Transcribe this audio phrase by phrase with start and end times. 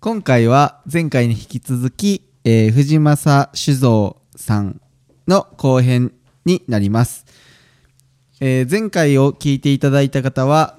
[0.00, 4.80] 今回は前回に引き続き、えー藤正酒造さん
[5.26, 6.12] の後編
[6.44, 7.26] になります。
[8.38, 10.78] えー前回を聞いていただいた方は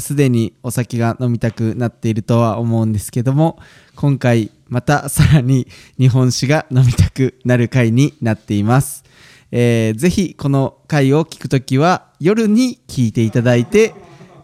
[0.00, 3.58] すで、にお酒が飲みたくなっているとは思うんですけども
[3.96, 5.66] 今回またさらに
[5.98, 9.02] 日本酒が飲みたくなる回になっています、
[9.50, 13.94] えーぜひこの回を聞くときは夜に聞いていただいて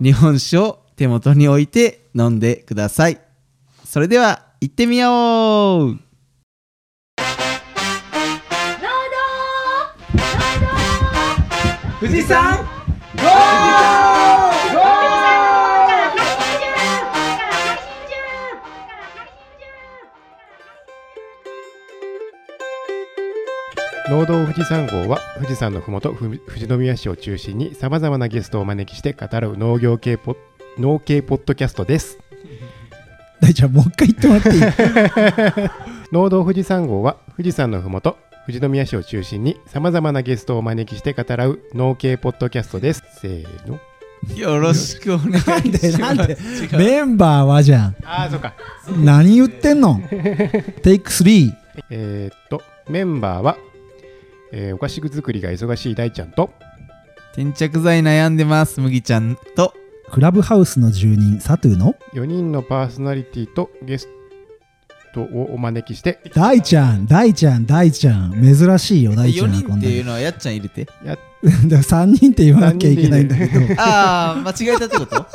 [0.01, 3.21] 日本酒を手元に置いて飲んでください
[3.95, 5.99] それでは行ってみよう。
[12.01, 12.59] 富士山
[24.11, 30.37] 農道富士山号は富士山のふもと富士宮市を中心にさまざまなゲストをお招きして語る農業系ポ
[30.79, 32.19] 農系ポッドキャストです
[33.45, 35.71] 大ちゃんもう一回言ってもらっていい？
[36.13, 43.03] 農道富士山号は富士山のふもと富士宮市を中心にさまざまなゲストをお招きして語らう農系ポッドキャストです。
[43.21, 43.79] せーの。
[44.37, 46.79] よろしくお願いしまなんすでなんで？
[46.79, 47.97] メンバーはじゃん。
[48.05, 48.55] ああそうか。
[48.99, 50.01] 何言ってんの？
[50.83, 51.53] テイク3
[51.91, 53.57] えー、っとメンバーは、
[54.53, 56.51] えーお菓子作りが忙しい大ちゃんと
[57.33, 59.75] 転着剤悩んでます麦ちゃんと
[60.15, 64.07] クラブハウスの住人サトゥの？4人のパーソナリティとゲス
[65.13, 66.21] トをお招きして。
[66.33, 68.33] 大ちゃん大ちゃん大ちゃん。
[68.41, 70.87] 珍しいよ大ちゃ4んが人っていうこんなにのはやっちゃんいるて？
[71.05, 73.61] やだから3人って言わなきゃいけないんだけど。
[73.83, 75.27] ああ間違えたってこと？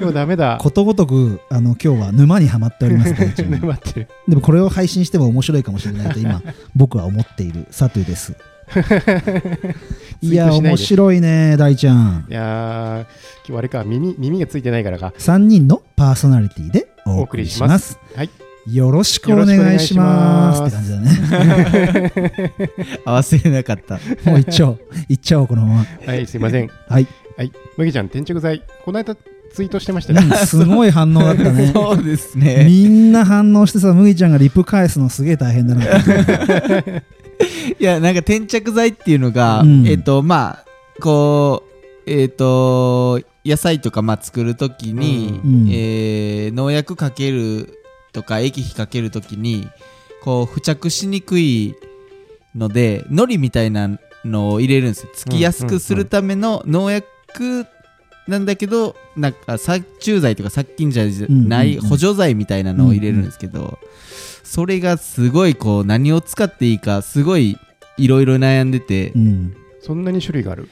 [0.00, 0.58] 今日ダメだ。
[0.60, 3.50] ことごとくあの今日は沼にはまっております 大ちゃん。
[3.64, 4.08] 待ってる。
[4.26, 6.42] でもこれを配信しても面白いかもしれないと今
[6.74, 8.34] 僕は思っているサトゥです
[10.20, 12.26] いや面白いね大ちゃん。
[12.28, 13.08] いやー今
[13.46, 15.12] 日はあれか耳耳がついてないからか。
[15.18, 17.98] 3人のパーソナリティでお送りします。
[18.14, 18.30] はい。
[18.72, 20.62] よろしくお願いします。
[20.62, 22.52] って感じだね。
[23.04, 24.00] 合わせれなかった。
[24.28, 25.86] もう一丁一ちゃおうこのまま。
[26.06, 26.70] はいすいません。
[26.88, 27.52] はい、はい。
[27.76, 29.14] 麦ちゃん転着剤この間
[29.54, 30.22] ツイートしてましたね。
[30.22, 31.70] うん、すごい反応だったね。
[31.74, 32.64] そうですね。
[32.66, 35.84] みんな反応してさ麦ちゃんがリプ返すのすげえ大変だな
[37.78, 39.86] いやなんか転着剤っていうのが、うん。
[39.86, 40.64] えっ、とまあ
[41.00, 41.64] こ
[42.06, 47.78] うえっ、と野菜とかまあ作るときに、うんえー農薬かける
[48.12, 49.68] とか液肥かけるときに
[50.22, 51.74] こう付着しにくい
[52.54, 55.10] ので海苔みたいなのを入れるんですよ。
[55.14, 57.66] つきやすくするための農薬
[58.26, 61.88] なんだけどなんか殺虫剤とか殺菌剤じゃないうんうんうん。
[61.90, 63.78] 補助剤みたいなのを入れるんですけど、
[64.44, 67.58] それがすごいこう何を使っていいかすごい
[67.96, 69.56] いろいろ悩んでて、うん。
[69.80, 70.68] そんなに種類がある？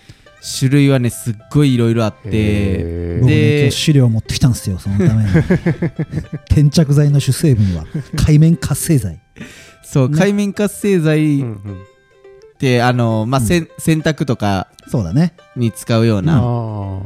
[0.58, 2.28] 種類はねすっごいいろいろあって。
[2.32, 5.30] へ僕ねで今日資料持ってきたんですよそのために。
[6.50, 7.84] 転着剤の主成分は
[8.16, 9.12] 海面活性剤。
[9.14, 9.22] ね
[9.84, 11.58] そう海面活性剤っーうんうん。
[12.58, 13.46] て、あのまあ、うん。
[13.46, 15.34] せん洗濯とかそうだね。
[15.56, 17.00] に使うような、あ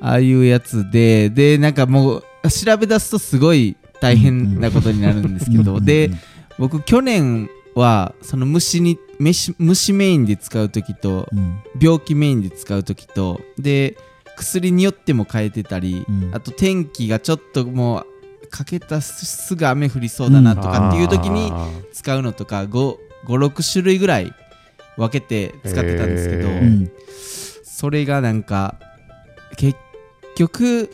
[0.00, 6.10] ああいうやつででなんかもう調べ出すとすごい大変なことになるんですけど、で
[6.58, 11.62] 僕去年はその虫に虫虫メインで使う時とうん。
[11.80, 13.96] 病気メインで使う時とで
[14.36, 16.34] 薬によっても変えてたり、うん。
[16.34, 18.04] あと天気がちょっとも
[18.42, 24.32] うかけたすぐ雨降りそうだなとかっていう時にあ使うのとか56種類ぐらい
[24.96, 26.48] 分けて使ってたんですけど、
[27.62, 28.74] それがなんか
[29.56, 29.78] 結
[30.36, 30.90] 局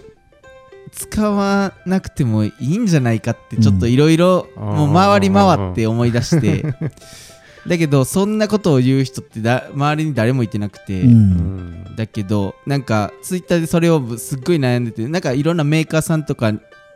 [0.97, 4.63] 使わなくてもいいんじゃないかってちょっといろいろうん。
[4.65, 6.65] もう回り回って思い出して。
[7.69, 11.11] だけどそんなことを言う人ってだ周りに誰もいてなくて、うん。
[11.11, 16.55] んだけどなんかツイッターでそれをすっごい悩んでてなんかいろんなメーカーさんとか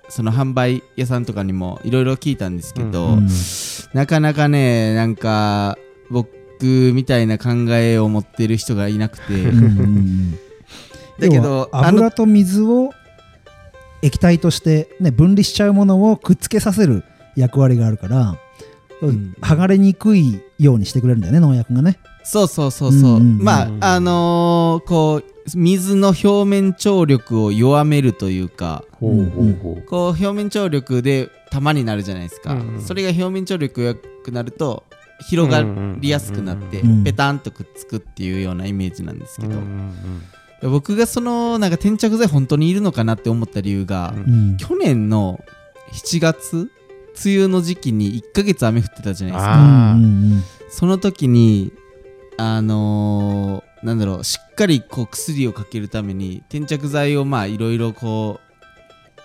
[0.08, 3.28] その販売屋さんとかにもいろいろ聞いたんですけど、うん。
[3.92, 5.76] なかなかねなんか
[6.10, 6.30] 僕
[6.94, 9.24] みたいな考えを持ってる人がいなくて、
[11.18, 12.90] だけ要どは油と水を
[14.02, 17.04] 液体として、ね、分離しちゃうものをくっつけさせる
[17.36, 18.36] 役割があるから、
[19.06, 19.34] ん。
[19.40, 21.98] 剥がれにくいようにしてくれるんだよね農薬がね。
[22.22, 23.44] そうそうそうそう、うんうんうん。
[23.44, 25.24] まああのーこう
[25.56, 29.82] 水の表面張力を弱めるというかほうほうほう。
[29.82, 32.80] こう表面張力で玉になるじゃないですか、うんうん。
[32.82, 34.84] それが表面張力弱くなると
[35.28, 35.64] 広が
[35.98, 40.22] りやすくなってうんペタンとくっつくっていうようなイメージなんですけど、うんうん
[40.62, 44.22] 僕がそのなんか転着剤本当にいるのかなって思った理由が、うん。
[44.22, 45.42] うん去年の
[45.92, 46.70] 7月
[47.24, 50.76] 梅雨の時期に1ヶ月雨降ってたじゃないですか。
[50.76, 51.72] その時に
[52.36, 58.40] あのーなんだろうしっかりこう薬をかけるために転着剤をまあいろいろこ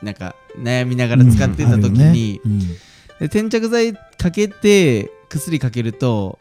[0.02, 2.60] うなんか悩みながら使ってた時に、うん
[3.18, 6.40] で転着剤かけて薬かけると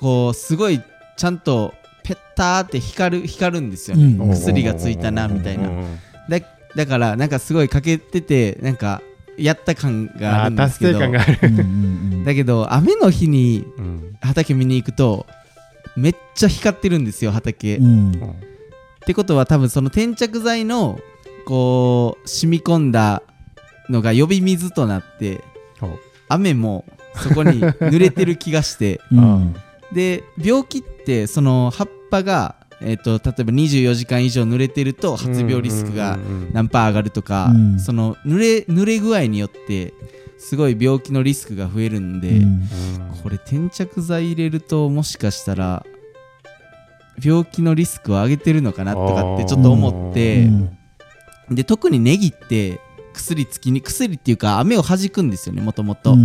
[0.00, 0.82] こうすごい
[1.16, 1.72] ちゃんと
[2.02, 4.30] ペッターって光る光るんですよね、うん。
[4.30, 5.68] 薬がついたなみたいな。
[6.28, 6.38] だ
[6.76, 9.02] だからなんかすごいかけててなんか
[9.36, 11.00] やった感があるんですけど。
[12.24, 14.16] だけど雨の日にうん。
[14.20, 15.26] 畑見に行くと
[15.96, 18.12] めっちゃ光ってるんですよ畑、っうん。
[19.06, 21.00] てことは多分その転着剤の
[21.46, 23.22] こう染み込んだ
[23.88, 25.40] のが呼び水となって
[25.80, 25.98] ほ
[26.28, 26.84] 雨も
[27.16, 29.00] そこに濡れてる気がして。
[29.10, 29.54] うん。
[29.92, 37.80] で病気ってその葉っぱが、えー、と例えば24時間以上濡れてると発病リスクがうんうんうん何パー上がるとか、うん。
[37.80, 39.94] その濡れ濡れ具合によって
[40.38, 42.34] すごい病気のリスクが増えるんで、うん。
[42.34, 42.68] うん
[43.22, 45.84] これ転着剤入れるともしかしたら
[47.22, 50.78] 病気のリスクを上げてるのかなとかってちょっと思って、うん。
[51.54, 52.80] で特にネギって
[53.20, 56.16] 薬つきに薬っていうか雨を弾くんですよねもともと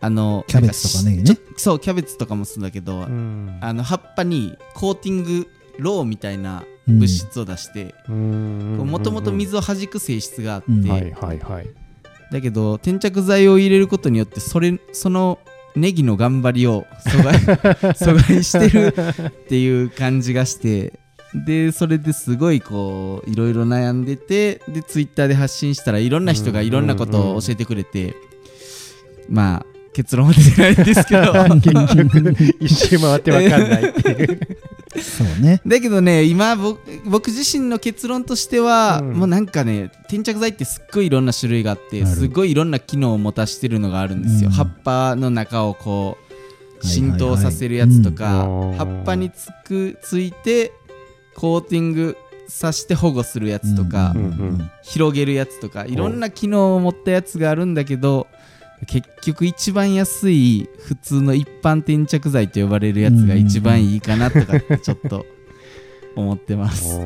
[0.00, 1.24] あのキャベツとかね。
[1.56, 3.02] そうキャベツとかもそうだけど、うん。
[3.02, 5.48] うんあの葉っぱにコーティング
[5.78, 8.76] ローみたいな物質を出してうん。
[8.76, 10.88] もともと水を弾く性質があって、うん。
[10.88, 11.70] はいはいはい。
[12.30, 15.38] だけど転着剤を入れることによってそれその
[15.76, 17.34] ネギの頑張りを阻害
[17.94, 18.94] 阻害してる
[19.28, 20.98] っていう感じがして
[21.44, 28.14] でそれですごいこういろいろ悩んでてでツイッターで発信したらいろんな人がいろんなことを教えてくれて、
[29.28, 29.66] まあ
[29.96, 31.32] 結論は出てないんですけど。
[31.56, 34.40] 結局、一周回ってわかんないっていう。
[35.00, 35.62] そうね。
[35.66, 39.12] だけどね今僕僕自身の結論としては、うん。
[39.14, 44.54] もうなんかね転着剤ってすっごいいろんな種類があってすごいいろんな機能を持たしてるのがあるんですよ、うん。
[44.54, 46.18] 葉っぱの中をこ
[46.82, 48.76] う浸透させるやつとか、うん。
[48.76, 50.72] 葉っぱにつくついて
[51.36, 52.16] コーティング
[52.48, 58.28] さして保護するやつとか、うんうん広げるやつとかいろんな機能を持ったやつがあるんだけど
[58.86, 65.26] 結局一番安い普通の一般転着剤と呼ばれるやつが一番いいかなとかって ちょっと
[66.14, 66.98] 思ってます。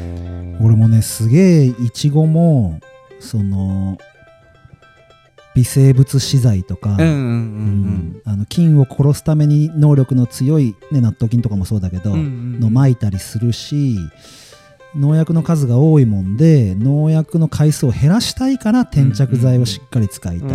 [0.60, 2.80] 俺もねすげえいちごも
[3.20, 3.98] その
[5.56, 6.98] 微生物資材とか、
[8.48, 12.60] 菌を殺すために能力の強い、ね、納豆菌とかもそうだけど、うんうんうん。
[12.60, 13.96] の撒いたりするし
[14.94, 20.50] 農薬の数が多いもんで農薬の回数を減らしたいから転着剤をしっかり使いたい。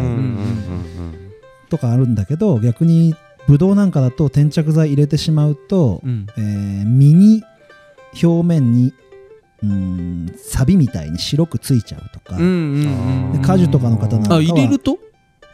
[1.70, 3.16] とかあるんだけど逆に
[3.48, 6.28] ブドウなんかだと転着剤入れてしまうと、うん。
[6.38, 7.44] えー実に
[8.22, 8.94] 表面に
[9.64, 14.94] うんサビみたいに白くついちゃうとか、うんうんうんで果樹とかの方なんかあは入れると？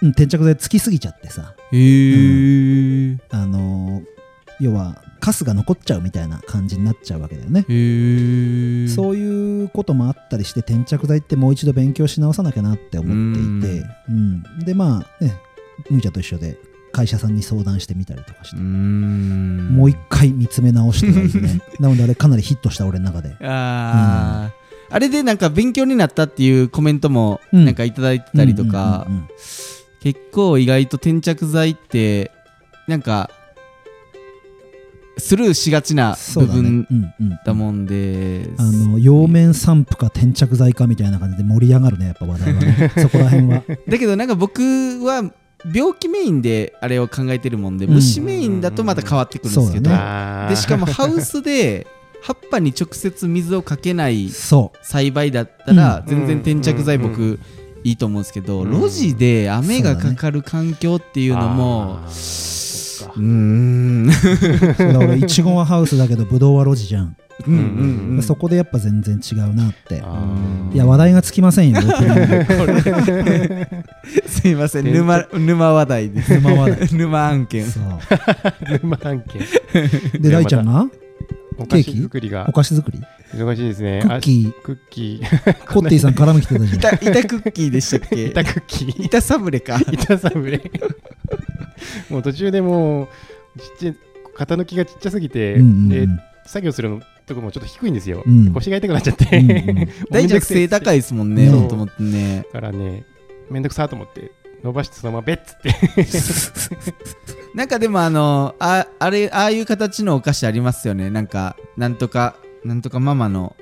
[0.01, 4.04] うん転着剤つきすぎちゃってさ、へえあのー
[4.59, 7.62] 要はカスが残っちゃうみたいな感じになっちゃうわけだよね、
[8.89, 14.44] そういうこともあったりして転着剤ってもう一度勉強し直さなきゃなって思っていて、うん。
[14.65, 15.36] でまあね
[15.92, 16.57] むーちゃんと一緒で
[16.97, 19.69] 会社さんに相談してみたりとかして、ん。
[19.69, 21.61] もう一回見つめ直してはいるね。
[21.79, 23.35] なのであれかなりヒットした俺の中で。
[23.39, 24.67] あー。
[24.89, 27.65] あれでなんか勉強になったっていうコメントもうん。
[27.65, 29.27] なんかいただいてたりとかうんうんうんうん。
[30.01, 32.31] 結構意外と転着剤って
[32.88, 33.29] なんか
[35.19, 42.91] スルーしがちな部分うんうんだもんであの葉面散布か転着剤かみたいな感じで盛り上がるねやっぱ話題はね。
[42.97, 43.63] そこら辺は。
[43.88, 44.61] だけどなんか僕
[45.03, 45.31] は
[45.73, 47.94] 病気メインであれを考えてるもんでうん。
[47.95, 51.87] 虫メインだとまた変わってくるんですけど、そうだねでしかもハウスで
[52.21, 56.06] 葉っぱに直接水をかけないそ栽培だったらうん。
[56.07, 57.02] 全然転着剤うん。
[57.09, 57.40] 僕
[57.83, 58.71] いいと思うんですけど、うん。
[58.71, 64.07] 路地で雨がかかる環境っていうのもうーん。
[64.09, 67.27] うそうだ俺いちごはハウスだけどぶどうは路地じゃん、うんうんうん
[68.23, 70.03] そこでやっぱ全然違うなって。
[70.73, 71.79] いや話題がつきませんよ
[74.25, 74.91] すいません。
[74.91, 76.33] 沼沼話題です。
[76.33, 76.94] 沼話題。
[76.94, 77.65] 沼案件。
[77.65, 77.83] そう。
[78.83, 79.41] 沼案件。
[80.21, 80.85] で大ちゃんが？
[81.59, 82.99] お菓子作りおが菓子作り？
[83.33, 84.01] 忙しいですね。
[84.03, 84.49] クッキー。
[84.49, 85.53] あクッキー。
[85.65, 86.95] コッティさん絡みきてたじゃん。
[86.95, 88.25] 板板クッキーでしたっけ？
[88.27, 89.06] 板クッキー。
[89.06, 89.79] 板サブレか。
[89.91, 90.61] 板サブレ。
[92.09, 93.07] もう途中でもう
[93.59, 93.95] ちっちゃい
[94.37, 95.89] 型抜きがちっちゃすぎて、うんうんうん。
[95.89, 96.07] で
[96.47, 98.54] 作業するのとこもちょっと低いんですよ、うん。
[98.54, 99.89] 腰が痛くなっちゃって、うんうん。
[100.09, 102.45] 大ちゃん背高いですもんねねほんと思ってね。
[102.54, 103.06] だからね
[103.49, 104.31] めんどくさと思って
[104.63, 105.75] 伸ばしてそのままベッつって。
[107.54, 111.09] なんかでもあのああれああいう形のお菓子ありますよね。
[111.09, 113.56] なんかなんとかなんとかママの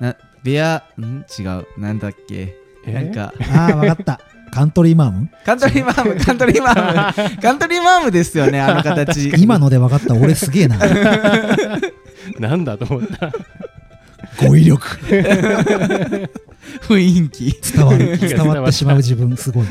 [0.00, 1.24] なベアん？
[1.38, 1.66] 違う。
[1.78, 2.56] なんだっけ。
[2.86, 4.20] なんかああ分かった
[4.52, 5.30] カントリーマーム？
[5.46, 7.42] カントリーマーム カントリーマーム。
[7.42, 9.30] カントリーマームですよね あの形。
[9.42, 10.14] 今ので分かった。
[10.14, 10.76] 俺すげえな。
[12.38, 13.32] なんだと思った。
[14.46, 14.86] 語彙力。
[16.82, 17.56] 雰囲気。
[17.74, 18.18] 伝わる。
[18.18, 19.34] 伝わってしまう自分。
[19.38, 19.66] すごい。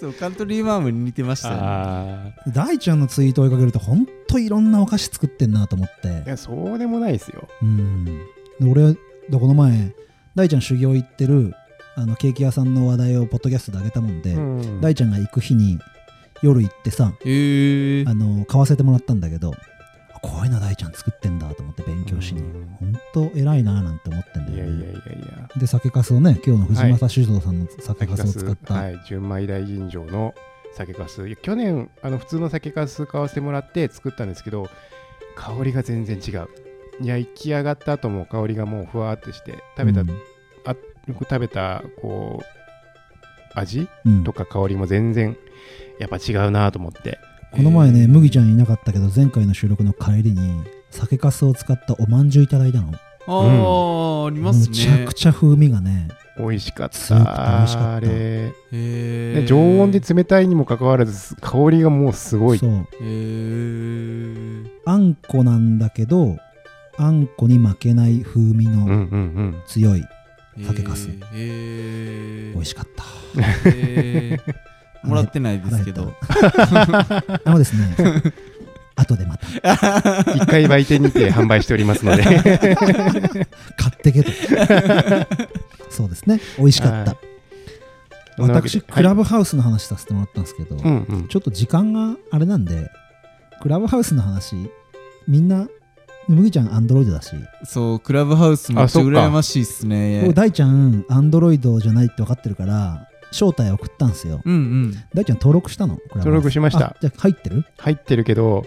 [0.00, 1.60] そうカントリーマームに似てましたよね。
[1.62, 6.08] あ大ちゃんのツイート追いかけるとほんといろんなお菓子作ってんなと思って。
[6.08, 7.46] あいやそうでもないですよ。
[7.62, 8.04] うん。
[8.06, 8.12] で
[8.66, 9.92] 俺だこの前
[10.34, 11.52] 大ちゃん修行行ってる
[11.98, 14.80] あのケーキ屋さんの話題をポッドキャストであげたもんで、うん。
[14.80, 15.80] 大ちゃんが行く日に
[16.42, 19.52] 夜行ってさへえあの買わせてもらったんだけど
[20.14, 22.42] あこういうの大ちゃん作ってんだと思って勉強しに。
[22.42, 22.76] うん。
[22.78, 25.48] ほんと偉いななんて思ってんいやいやいだよねやいや。
[25.56, 30.34] で酒粕をね今日の藤正酒造さんの酒粕を使った、はい、純米大吟醸の
[30.74, 31.34] 酒粕。
[31.34, 34.70] 去年あの普通の酒粕買わせてもらって作ったんですけど
[35.34, 36.48] 香りが全然違う。
[37.02, 40.10] 焼き上がった後も香りがもうふわーってして食べた、うん。
[40.64, 40.76] あ
[41.08, 44.24] 僕食べたこう味うん。
[44.24, 45.36] とか香りも全然
[45.98, 47.18] やっぱ違うなと思って。
[47.50, 52.92] この前ね麦ちゃんいなかったけど前回の収録の帰りに酒粕を使ったおまんじゅういただいたの。
[53.26, 56.94] ああ、ありますむちゃねくちゃ風味がね美味しかった。
[56.96, 57.94] 強くて美味しかった。
[57.96, 62.58] あれ、へえね常温で冷たいにもかかわらず香りがもうすごい。
[62.58, 62.70] そう。
[62.70, 66.36] へえあんこなんだけど
[66.96, 69.56] あんこに負けない風味のうんうんうん。
[69.66, 70.04] 強い
[70.66, 73.04] 酒粕へえ美味しかった、
[73.70, 75.08] へー。
[75.08, 76.14] もらってないですけど。
[77.44, 77.94] あのですね
[78.96, 79.46] 後でまた。
[80.34, 82.24] 一回売店にて販売しておりますので。
[82.24, 84.32] 買ってけと。
[85.88, 86.40] そうですね。
[86.58, 87.16] 美味しかった、
[88.38, 91.28] 私クラブハウスの話させてもらったんですけど、うんうん。
[91.28, 92.90] ちょっと時間があれなんで
[93.62, 94.56] クラブハウスの話
[95.28, 95.68] みんな
[96.28, 97.34] 麦ちゃんアンドロイドだし。
[97.64, 100.22] そうクラブハウスめっちゃ羨ましいっすね。
[100.22, 104.40] 僕大ちゃんアンドロイドじゃないって分かってるから招待送ったんですよ。
[104.44, 104.94] うんうん。
[105.14, 105.96] 大ちゃん登録したの？
[105.96, 106.24] クラブハウス。
[106.26, 106.86] 登録しました。
[106.88, 107.64] あじゃあ入ってる？
[107.78, 108.64] 入ってるけど、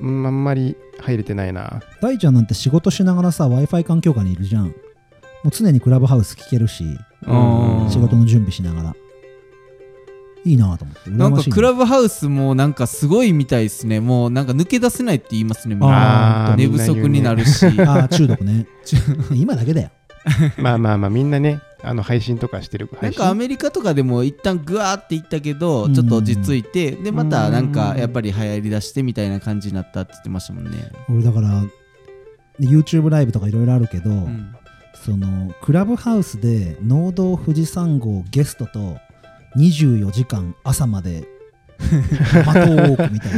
[0.00, 1.80] うん、あんまり入れてないな。
[2.00, 4.66] 大ちゃんなんて仕事しながらさ w i f i 環境下にいるじゃん。
[4.66, 4.72] も
[5.46, 6.84] う常にクラブハウス聞けるし
[7.90, 8.94] 仕事の準備しながら
[10.44, 11.10] いいなと思って。
[11.10, 14.00] ななんかクラブハウスもなんかすごいみたいですね。
[14.00, 16.50] もうなんか抜け出せないって言いますねみんな。
[16.50, 17.64] あー寝不足になるし。
[17.66, 18.66] あー中毒ね。
[19.34, 19.90] 今だけだよ。
[20.58, 25.94] まあまあまあみんなねあの配信とかしてるなんかアメリカとかでも一旦グワーっていったけどうん。
[25.94, 30.70] ちょっと落ち着いてでまたなんかやっぱり流行りだしてみたいな感じになったって言ってましたもんね。
[31.08, 31.62] 俺だから
[32.60, 34.54] YouTube ライブとかいろいろあるけど、うん。
[34.94, 38.96] そのクラブハウスで農道富士山号ゲストと
[39.56, 41.24] 24時間朝まで
[41.80, 43.32] 生トークみたい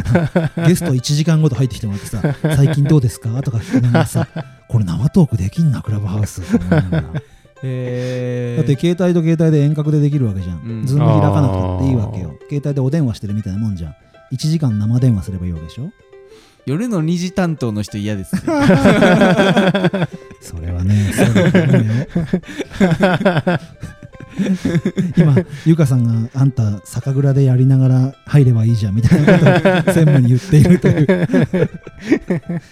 [0.56, 0.66] な。
[0.68, 2.22] ゲスト1時間ごと入ってきてもらってさ
[2.56, 4.28] 「最近どうですか?」とか聞きながらさ
[4.68, 7.08] 「これ生トークできんなクラブハウス」って思いながらだ
[7.62, 10.86] へって携帯と携帯で遠隔でできるわけじゃん、うん。
[10.86, 12.36] ズーム開かなくていいわけよ。
[12.50, 13.94] 携帯でお電話してるみたいなもんじゃん。
[14.32, 15.90] 1時間生電話すればいいわけでしょ？
[16.66, 18.40] 夜の2時担当の人嫌ですね。
[20.42, 21.92] それはね、そうだと思うよ。
[25.16, 31.28] 今、ゆかさんがあんた酒蔵でやりながら入ればいいじゃんみたいなことを専務に言っているという。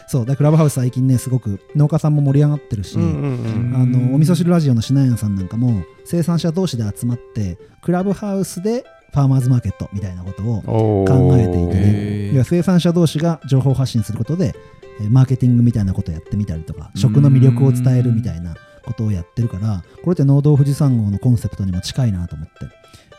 [0.08, 12.32] そう、だクラブハウス最近ね、すごく農家さんも盛り上がってるし、あのお味噌汁ラジオのしなやんさんなんかも生産者同士で集まってクラブハウスでファーマーズマーケットみたいなことを考えていてへねー。
[12.32, 14.54] いや生産者同士が情報発信することで
[15.00, 22.54] えーマーケティングみたいなことをやってみたりとか食の魅力を伝えるみたいなことをやってるからこれって農道富士山号のコンセプトにも近いなと思って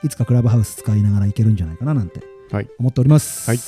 [0.06, 2.70] いつかクラブハウス使いながらいけるんじゃないかななんてはい。
[2.78, 3.58] 思っております、はい。
[3.58, 3.66] はい、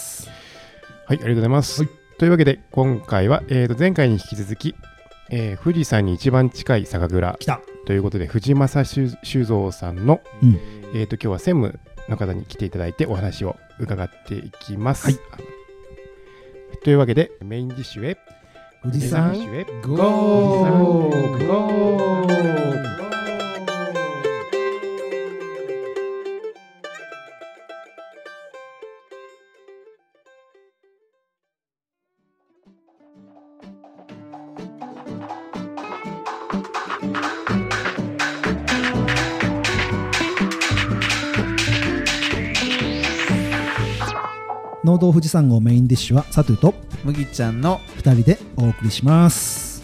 [1.07, 1.85] ありがとうございます。
[2.17, 4.75] というわけで、今回は、えー、と前回に引き続き、
[5.29, 7.61] えー富士山に一番近い酒蔵来た。
[7.85, 10.59] ということで、藤正酒酒造さんの、うん。
[10.93, 15.07] えー、と今日は専務の方に来ていただいてお話を伺っていきます。
[15.07, 15.19] はい。
[16.83, 18.17] というわけで、メインディッシュへ、
[18.87, 21.11] 富士山富士山へゴゴー。
[21.11, 23.06] ーゴー
[44.87, 49.83] 農道富士山号メインディッシュはサトゥと麦ちゃんの2人でお送りします。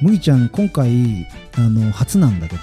[0.00, 2.62] 麦ちゃん今回あの初なんだけど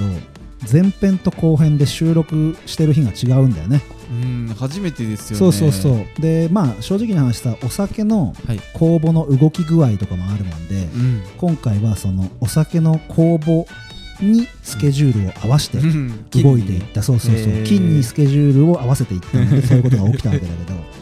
[0.69, 3.81] 前編と後編で収録してる日が違うんだよね。
[4.11, 5.39] うん初めてですよね。
[5.39, 6.21] そうそうそう。
[6.21, 8.59] でまあ正直な話さお酒のはい。
[8.73, 11.23] 酵母の動き具合とかもあるもんでうん。
[11.37, 13.73] 今回はそのお酒の酵母
[14.21, 16.29] にスケジュールを合わせてうん。
[16.31, 17.01] 動いていった。
[17.01, 17.53] そうそうそう。
[17.53, 17.65] へー。
[17.65, 20.77] 金にスケジュールを合わせていったのでそういうことが起きたわけだけど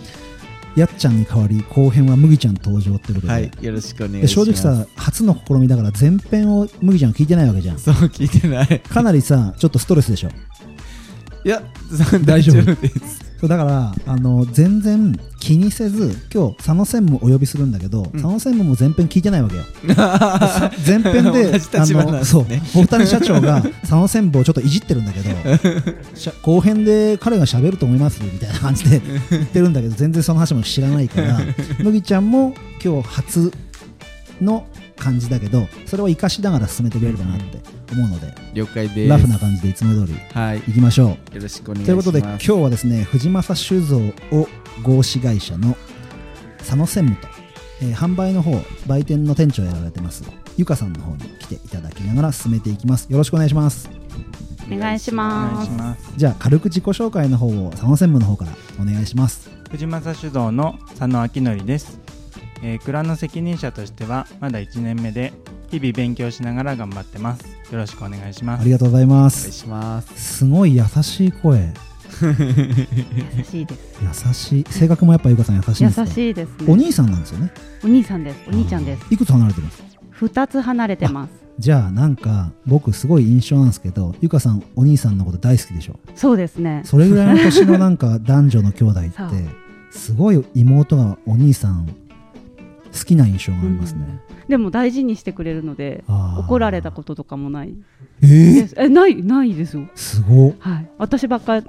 [0.78, 4.54] やっちゃんに代わり後編は麦ちゃん登場ってことで,、はいよろしくお願いでします。
[4.54, 7.80] 正直さ初の試みだから前編を麦ちゃん聞いてないわけじゃん。
[7.80, 8.80] そう聞いてない。
[8.82, 10.30] かなりさちょっとストレスでしょ。
[11.44, 11.64] いや
[12.26, 19.64] 大丈夫ですそうだからあの全然気にせず今日佐野専務お呼びするんだけど、佐野専務も前編聞いてないわけよ。
[19.96, 25.30] さ前編で同じ立場なんですそうね大谷社長が佐野専務をちょっといじってるんだけど
[26.16, 31.40] しゃ後編で彼が喋ると思いますみたいな感じで 言ってるんだけど全然その話も知らないから
[31.80, 32.54] 麦ちゃんも
[32.84, 33.52] 今日初
[34.42, 34.66] の
[35.08, 37.60] 感じだけどそれを生かしながら進めてくれるかなって
[37.92, 39.08] 思うので了解です。
[39.08, 40.58] ラフな感じでいつも通りはい。
[40.60, 41.36] いきましょう。
[41.36, 44.48] よろしくお願いしというますことで今日はですね藤正酒造を
[44.84, 45.78] 合資会社の
[46.60, 47.28] 佐野専務と、
[47.82, 50.24] えー販売の方売店の店長をやられてます
[50.58, 53.08] ゆかさんの方に来ていただきながら進めていきます。
[53.10, 53.90] よろしくお願いします。
[54.70, 56.14] お願いしお願ますいします。
[56.18, 59.50] じゃあ軽く自己紹介の方を佐野専務の方からお願いします。
[59.70, 62.00] 藤正酒造の佐野明則です、
[62.64, 65.34] えー、蔵の責任者としてはまだ1年目で
[65.70, 67.46] 日々勉強しながら頑張ってます。
[67.72, 68.62] よろしくお願いします。
[68.62, 70.38] ありがとうございまお願いすします。
[70.38, 71.72] すごい優しい声。
[72.22, 74.28] 優しいです。
[74.28, 74.66] 優しい。
[74.70, 76.66] 性格もやっぱゆかさん優しいん優ですかしいですね。
[76.74, 77.52] お兄さんなんですよね。
[77.84, 78.40] お兄さんです。
[78.48, 79.06] お兄ちゃんです。
[79.14, 79.82] いくつ離れてるんです？
[79.82, 81.32] か二つ離れてます。
[81.60, 86.00] じゃあなんか僕すごい印象なんですけどゆかさんお兄さんのこと大好きでしょ？
[86.16, 86.82] そうですね。
[86.86, 89.12] それぐらいの年のなんか 男女の兄弟って
[89.92, 91.88] すごい妹がお兄さん
[92.94, 97.74] 好きな印象がありますね、でも大事にしてくれるので怒られたこととかもない。
[98.22, 98.74] えー？
[98.78, 99.88] えないないですよ。
[99.96, 100.54] すごっ。
[100.60, 100.90] はい。
[100.98, 101.62] 私ばっか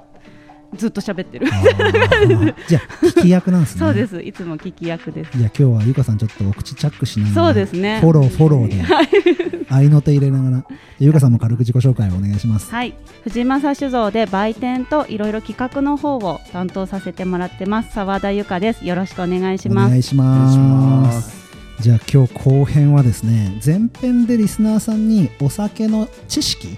[0.75, 1.47] ずっと喋ってる。
[2.67, 3.79] じゃあ聞き役なんですね。
[3.79, 4.21] そうです。
[4.21, 5.37] いつも聞き役です。
[5.37, 7.99] いや今日はゆかさんちょっとお口チャックしながらそうですね。
[8.01, 10.65] フォローフォローで 合いの手入れながら
[10.99, 12.71] ゆかさんも軽く自己紹介をお願いします。
[12.71, 12.93] はい。
[13.23, 17.93] 藤正酒造で売店といろいろ企画の方を担当させてもらってます。
[17.93, 18.85] 澤田由香です。
[18.85, 19.87] よろしくお願いしおます。
[19.87, 21.39] お願いしまます。
[21.79, 26.77] じゃあ今日後編はですね前編でリスナーさんにお酒の知識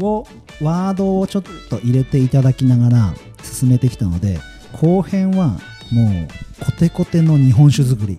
[0.00, 0.26] を
[0.62, 4.38] ワードをちょっと入れていただきながら進めてきたので
[4.72, 5.48] 後編は
[5.92, 6.28] も
[6.60, 8.18] うコテコテの日本酒作り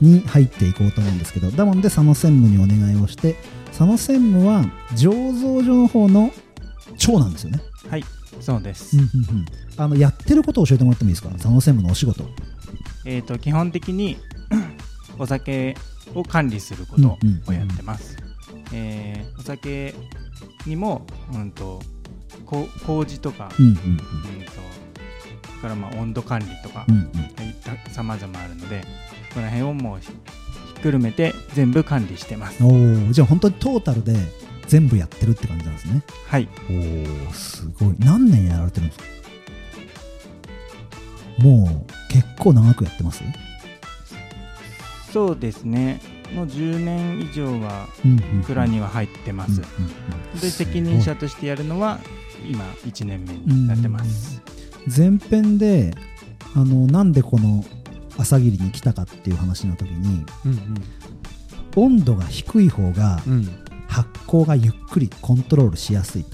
[0.00, 3.36] に入っていこうと思うんですけどだもんで佐野専務にお願いをして
[3.68, 6.30] 佐野専務は醸造所の方の
[6.98, 8.04] 長なんですよね、はい
[8.40, 9.46] そうです、うんうんうん。
[9.76, 11.30] あのやってることを教えてもらってもいいですか？
[11.30, 12.24] 佐野専務のお仕事。
[13.06, 14.16] えー、と基本的に
[15.18, 15.76] お酒
[16.14, 18.16] を管理することをやってます、
[18.72, 19.94] えーお酒
[20.66, 21.80] にも、うん、と
[22.46, 24.04] こ麹とか、うんうんうん、と
[25.46, 27.02] それからまあ温度管理とかうんうん。
[27.02, 27.14] うん
[27.90, 28.84] さまざまあるので
[29.32, 30.12] この辺をもうひひ
[30.78, 32.62] っくるめて全部管理してます。
[32.62, 34.14] おおじゃあ本当にトータルで
[34.66, 36.02] 全部やってるって感じなんですね。
[36.26, 36.48] はい。
[36.68, 37.94] おおすごい。
[38.00, 39.04] 何年やられてるんですか？
[41.38, 43.22] もう結構長くやってます？
[45.10, 46.00] そうですね
[46.32, 47.88] もう10年以上は
[48.46, 49.60] 蔵には入ってます、
[50.40, 52.00] で責任者としてやるのは
[52.48, 54.42] 今1年目になってます、
[54.86, 55.92] 前編で
[56.56, 57.64] あのなんでこの
[58.18, 60.74] 朝霧に来たかっていう話の時にうん
[61.76, 66.24] 温度が低い方がうんうん発酵がゆっくりコントロールしやすい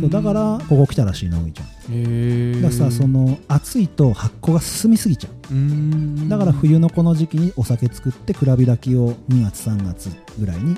[0.00, 2.62] そうだからここ来たらしいのおいちゃん。
[2.62, 6.28] だからさその暑いと発酵が進みすぎちゃう。
[6.28, 10.76] だから冬のこの時期にお酒作って蔵開きを2月3月ぐらいに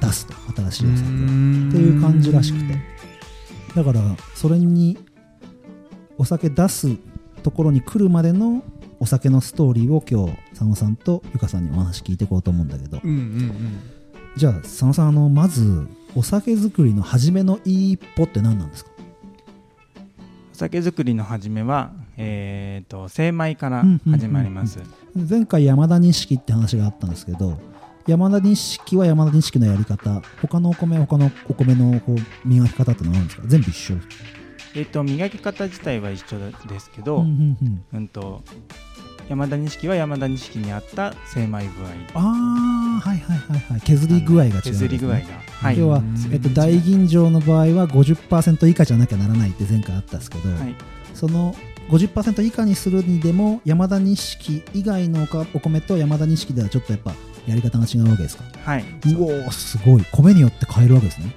[0.00, 1.12] 出すと新しいお酒を。
[1.12, 1.16] っ
[1.72, 2.78] ていう感じらしくて。
[3.74, 4.00] だから
[4.34, 4.98] それに
[6.18, 6.96] お酒出す
[7.42, 8.62] ところに来るまでの
[9.00, 13.00] お酒のストーリーを今日佐野さんとゆかさんにお話聞いていこうと思うんだけど。
[13.02, 13.80] うんうん
[14.36, 18.90] じゃあ佐野さんあのまずお酒作りの初めの一歩って何なんですか？
[20.52, 24.80] お酒造りの始めは、えー、と精米から始まります、
[25.14, 27.58] 前回山田錦って話があったんですけど
[28.06, 33.46] 山田錦は山田錦のやり方他のお米は他のお米のこう磨き方ってのはあるんですか？
[33.46, 33.94] 全部一緒
[34.74, 37.84] えー、と磨き方自体は一緒ですけど、ううんんうん。
[37.94, 38.42] うんと
[39.28, 41.84] 山田錦は山田錦に合った精米具
[42.16, 42.20] 合。
[42.20, 43.80] ああはいはいはいはい。
[43.82, 45.16] 削り具合が違うね、削り具合が、
[45.60, 50.74] はい、要はうん、えっと、大吟醸の場合は50%以下じゃなきゃならないって前回あったんですけど、はい、
[51.14, 51.54] その
[51.88, 57.14] 50%以下にするにでも山田錦以外のおかお米と山田錦ではちょっとやっぱ
[57.46, 58.44] やり方が違うわけですか？
[58.64, 58.84] はい、う
[59.22, 60.04] おーすごい。
[60.12, 61.32] 米によって変えるわけですね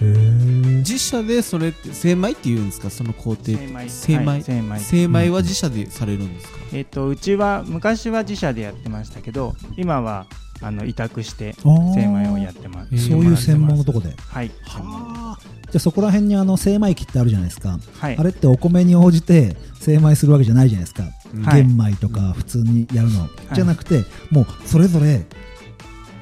[0.00, 2.90] 自社でそれって精米って言うんですか？
[2.90, 3.88] その工程精米。
[3.88, 4.26] 精米。
[4.26, 4.78] はい精米。
[4.78, 6.58] 精米は自社でされるんですか？
[6.72, 10.26] えっ、とうちは昔は自社でやってましたけど今は
[10.60, 11.62] あの委託して精
[12.08, 13.08] 米をやってます。
[13.08, 14.14] そういう専門のとこで。
[14.16, 14.48] はい。
[14.48, 17.78] じゃあそこら辺にあの精米機ってあるじゃないですか。
[17.98, 18.16] はい。
[18.16, 21.04] あれってお米に応じて精米するわけじゃないじゃないですか、
[21.42, 21.64] はい。
[21.64, 25.26] 玄米とか普通にやるの、じゃなくてもうそれぞれ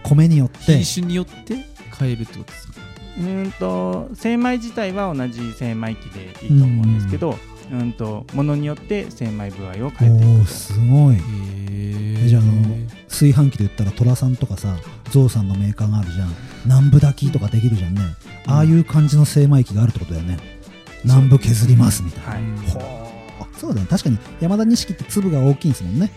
[0.02, 1.56] 米によって品種によって
[1.98, 2.63] 変えるってことですか？
[3.18, 7.38] うーんと精米自体は同じ精米機でいいと思うんですけど、
[7.72, 7.92] うん。
[7.92, 11.16] とものによって精米具合をお変えていくーすごい。
[12.28, 12.52] じゃああの
[13.08, 14.76] 炊飯器で言ったら寅さんとかさ
[15.10, 16.34] ゾウさんのメーカーがあるじゃん。
[16.64, 18.00] 南部炊きとかできるじゃんね、
[18.46, 20.38] ああいう感じの精米機があるってことだよね。
[21.04, 22.40] 南部削りますみたいな、はい。
[23.58, 23.86] そうだね。
[23.88, 26.10] 確かに山田錦って粒が大きいんですもんね。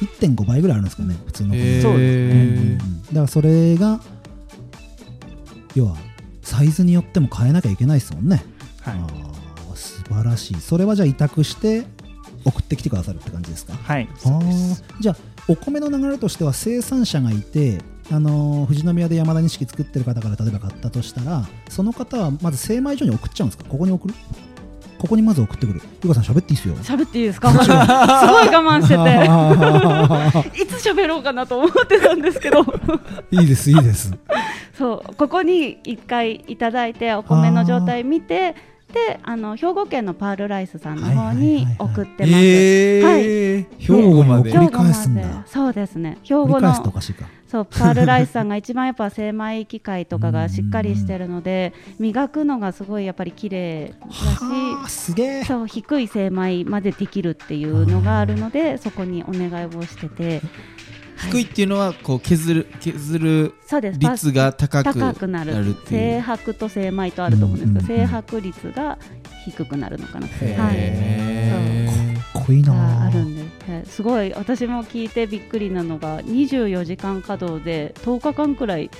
[0.00, 1.92] 1.5倍ぐらいあるんですかね普通のそうですね。
[1.92, 2.78] うんうんうん。
[2.78, 4.00] だからそれが
[5.74, 5.96] 要は
[6.46, 8.44] サイズによっても変えなきゃいけないですもんね、
[8.80, 8.94] はい。
[8.94, 10.60] あー素晴らしい。
[10.60, 11.84] それはじゃあ委託して
[12.44, 13.74] 送ってきてくださるって感じですか？
[13.74, 14.84] はいあそうです。
[14.98, 15.16] ーじゃあ
[15.48, 17.80] お米の流れとしては生産者がいて、
[18.10, 23.68] あのー富士宮で山田錦作ってる方から例えば買ったとしたらその方はまず精米所に送っちゃうんですか？
[23.68, 24.14] ここに送る？
[24.98, 25.82] ここにまず送ってくる。
[26.04, 26.74] ゆかさん喋っていいですよ。
[26.76, 27.50] 喋っていいですか？
[27.52, 30.56] すごい我慢してて。
[30.62, 32.64] いつ喋ろうかなと思ってたんですけど。
[33.30, 34.12] いいですいいです
[34.76, 38.54] そうここに一回いただいてお米の状態見て
[38.92, 43.22] であの兵庫県のパールライスさんの方に送ってます、えはい。
[43.22, 44.52] ー兵庫まで？
[44.52, 45.10] 兵庫送り返す
[45.46, 45.98] そうです。
[45.98, 46.18] ね。
[46.22, 46.72] 兵庫の
[47.46, 55.42] そうパールライスさんが一番やっぱ精米機械とかがしっかりしてるので磨くのがすごいやっぱり綺麗だはあすげえ。
[55.44, 60.42] しそう低い精米までできるっていうのがあるのでそこにお願いをしてて
[61.16, 63.98] 低いっていうのはこう削る削るそうです。
[63.98, 65.54] 率が高く高くなる。
[65.54, 65.88] なるっていう。
[65.88, 68.06] 精白と精米とあると思うんですけど、うんうんうん。
[68.08, 68.98] 精白率が
[69.44, 70.76] 低くなるのかな、へはい。
[70.76, 72.72] ーかっこいいな。
[72.74, 73.86] があるんです、はい。
[73.86, 74.32] すごい。
[74.34, 78.90] 私も聞いてびっくりなのが24時間稼働で10日間くらい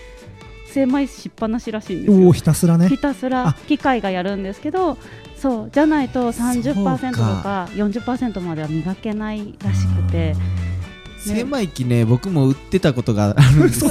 [0.71, 2.27] 精米しっぱなしらしいんですよ。
[2.27, 2.89] おおひたすらね。
[2.89, 3.53] ひたすらあ。
[3.67, 4.97] 機械がやるんですけど
[5.37, 5.71] そう。
[5.71, 10.35] じゃないと30%とか40%までは磨けないらしくて
[11.27, 13.91] 精米機ね僕も売ってたことがあるんですよ。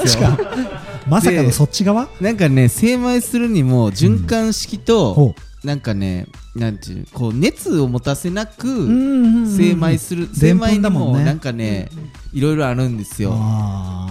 [1.08, 2.08] まさかのそっち側？
[2.20, 11.90] なんかね精米するにも循環式と、ほなんかねなんていうこう熱を持たせなくう精米する、精米にもなんかね、
[12.34, 13.32] いろいろあるんですよ。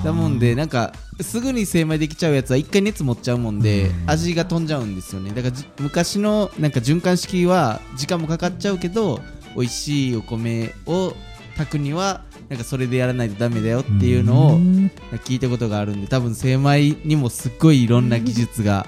[0.04, 4.10] だもんでなんかすぐに精米できちゃうやつは一回熱持っちゃうもんで、うん。
[4.10, 5.30] 味が飛んじゃうんですよね。
[5.30, 9.20] だからじ昔のなんか循環式は時間もかかっちゃうけど
[9.56, 11.14] 美味しいお米を
[11.56, 12.22] 炊くには
[12.54, 14.88] なんかそれでやらないとダメだよっていうのをん。
[15.24, 18.86] 聞いたことがあるんで多分精米にもすっごいいろんな技術が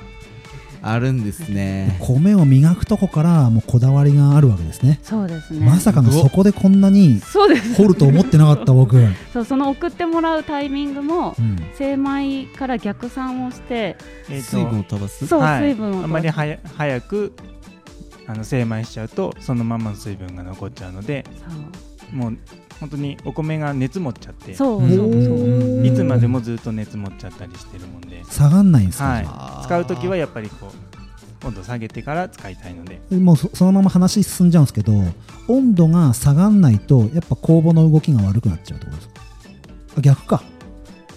[0.82, 1.96] あるんですね。
[2.00, 5.00] 米を磨くとこからもうこだわりがあるわけですね。
[5.02, 5.66] そうですね。
[5.66, 7.74] まさかのそこでこんなにそうです。
[7.74, 11.34] 掘ると思ってなかった僕、う んそうその送ってもらうタイミングも
[11.76, 13.96] 精米から逆算をして
[14.30, 15.26] えーと水分を飛ばす？
[15.26, 15.62] そう、はい。
[15.70, 17.32] 水分をあまりはや早く
[18.28, 21.24] あの精米しちゃうとそのままの水分が残っちゃうので
[22.12, 22.38] もう
[22.80, 24.52] 本当にお米が熱持っちゃって。
[24.52, 25.08] おそうそうそう。
[25.08, 29.20] ーいつまでもずっと熱持っちゃったりしてるもんで、下がんないんですか、は
[29.62, 29.64] い。
[29.64, 30.70] 使う時はやっぱりこ
[31.42, 33.00] う温度下げてから使いたいので。
[33.12, 34.92] あもうそそのまま話進んじゃうんですけど
[35.48, 39.20] 温度が下がんないとやっぱ酵母の動きが悪くなっちゃうってことですか？
[39.98, 40.42] あ逆か。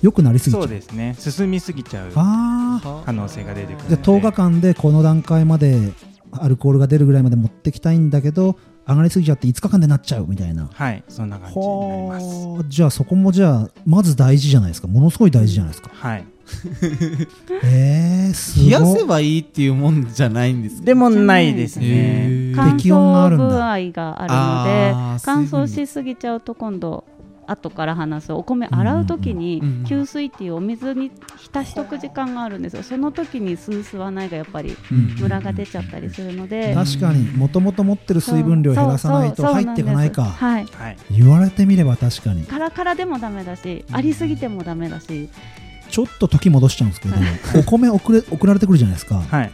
[0.01, 1.13] 良くなりすぎちゃそううですね。
[1.19, 3.89] 進みすぎちゃうああ可能性が出てくるので。
[3.89, 5.91] じゃあ10日間でこの段階まで
[6.31, 8.55] アルコールが出るぐらいまで持ってきたいんだけど
[8.89, 10.69] 上がりすぎちゃって5日間でなっちゃうみたいな。
[10.73, 12.25] はいそんな感じになります。
[12.25, 14.87] はあじゃあそこもじゃあまず大事じゃないですか。
[14.87, 15.91] ものすごい大事じゃないですか。
[15.93, 16.25] はい。
[17.63, 20.85] えー、すごい冷やせばいいっていうもんじゃないんですか？
[20.85, 23.45] でもないですへねー乾適温があるんだ。
[23.45, 23.59] 燥具合
[23.91, 27.03] があるのあでー乾燥しすぎちゃうと今度
[27.51, 32.83] 後から話すお米洗う時にうんうん吸水っていうお水に浸しとく時間があるんですよ。
[32.83, 36.73] その時に吸う吸わないがやっぱりうんムラが出ちゃったりするので。
[36.75, 37.23] 確かに。
[37.37, 40.23] もともと持ってる水分量を減らさないと入っていかないか。
[40.23, 40.65] はい。
[41.11, 42.41] 言われてみれば確かに。
[42.41, 45.29] はいカラカラでもダメだしありすぎてもダメだし。
[45.89, 47.15] ちょっと時戻しちゃうんですけど
[47.59, 49.23] お米送れ送られてくるじゃないですか。
[49.27, 49.51] はい。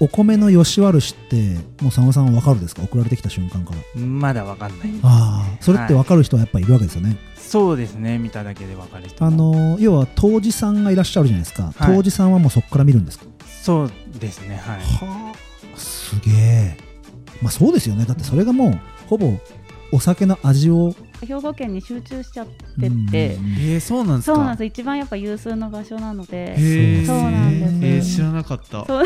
[0.00, 2.82] お米の吉悪しってもう佐野さんは分かるですか？
[2.82, 4.00] 送られてきた瞬間から。
[4.00, 4.88] まだわかんない。
[5.02, 7.16] ああそれって分かる人はやっぱりいるわけですよね、
[7.52, 9.28] そうですね見ただけでわかる人も。
[9.28, 11.96] あの要は杜氏さんがいらっしゃるじゃないですか、はい。
[11.96, 13.26] 杜氏さんはもうそこから見るんですか？
[13.62, 14.80] そうですねはい。
[14.80, 16.76] はあすげえ。
[17.42, 18.06] まあそうですよね。
[18.06, 19.34] だってそれがもうほぼ
[19.92, 22.46] お酒の味を兵庫県に集中しちゃっ
[22.80, 24.34] てうんてえー、そうなんですか？
[24.34, 24.64] そうなんです。
[24.64, 26.54] 一番やっぱ有数の場所なので。
[26.54, 27.06] へー。
[27.06, 28.08] そうなんです。
[28.08, 28.86] えー、知らなかった。
[28.86, 29.04] そう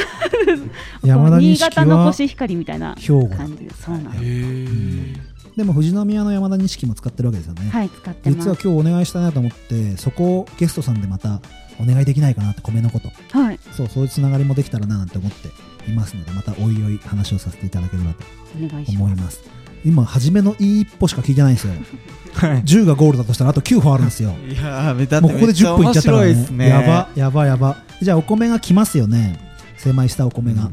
[1.03, 3.71] 山田新錦は潟のコシヒカリみたいな兵庫感じで。
[3.75, 4.23] すそうなんへです。
[4.23, 5.26] ー
[5.57, 8.39] でも富士宮の山田錦も使ってるわけですよね、はい使ってます。
[8.39, 11.41] 実は今日お願いしたいなと思ってそこをゲストさんでまた
[11.81, 13.11] お願いできないかなって米のこと。
[13.39, 13.59] はい。
[13.73, 15.49] そうそういうつながりもできたらななんて思って
[15.91, 19.03] いますのでまたおいおい話をさせていただければとお願いします。
[19.03, 19.45] 思います。
[19.85, 21.73] 今初めのいい一歩しか聞いてないんですよ。
[22.35, 22.63] はい。
[22.63, 24.35] 10がゴールだとしたらあと9歩あるんですよ。
[24.47, 26.27] いやーめだってもうここで10分いっちゃったからね。
[26.27, 26.69] めっちゃ面白いですね。
[26.69, 27.77] やばやばやば。
[28.03, 29.39] じゃあお米が来ますよね。
[29.79, 30.71] 精米したお米が、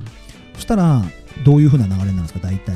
[0.55, 1.03] そしたら
[1.45, 2.75] どういうふうな流れなんですか大体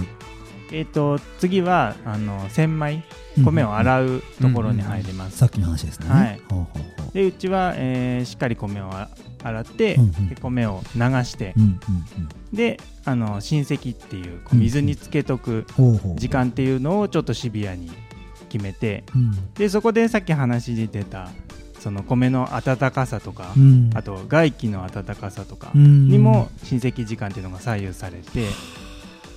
[0.71, 3.03] えっ、と次はあの千枚
[3.43, 6.41] 米を洗うところに入ります、さっきの話ですね、はい。
[6.49, 7.13] ほうほうほう。
[7.13, 9.09] でうちは、えーしっかり米をあ
[9.43, 10.29] 洗って、うんうん。
[10.29, 11.79] で米を流してう、んうんうん。
[12.55, 15.65] であの親戚っていう水につけとく
[16.15, 17.91] 時間っていうのをちょっとシビアに
[18.49, 19.53] 決めてうん。
[19.53, 21.29] でそこでさっき話に出た
[21.79, 23.91] その米の温かさとか、うん。
[23.93, 26.09] あと外気の温かさとかうん。
[26.09, 28.47] にも親戚時間っていうのが左右されて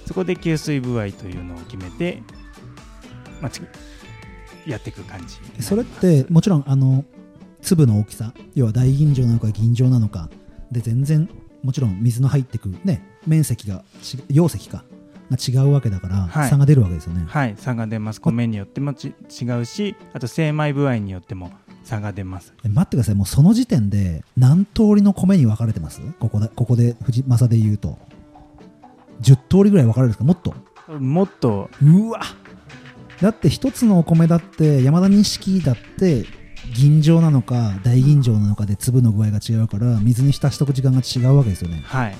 [0.06, 2.22] そこで吸水具合というのを決めて、
[3.40, 3.62] まあ、ち
[4.66, 7.04] やっていく感じそれってもちろんあの
[7.62, 10.28] 粒の大きさ要は大吟醸なのか銀醸なのか
[10.70, 11.28] で全然
[11.62, 14.84] もちろん水の入ってくね面積がち容積か
[15.30, 16.50] が違うわけだから、はい。
[16.50, 18.20] 差が出るわけですよね、はい差が出ます。
[18.20, 21.52] 米によってもち違うしあと精米具合によっても
[21.84, 22.52] 差が出ます。
[22.64, 23.14] え待ってください。
[23.14, 26.00] もうその時点で何通りの米に分かれてます？
[26.18, 27.98] ここでここで藤正で言うと
[29.22, 30.24] 10通りぐらい分かれるんですか？
[30.24, 30.54] もっと？
[30.98, 31.70] もっと。
[31.82, 32.20] うわ。
[33.20, 36.24] だって一つのお米だって山田錦だって
[36.74, 41.82] 銀醸なのか大吟醸なのかで粒の具合が違うから水に浸しとく時間が違うわけですよね。
[41.84, 42.14] はい。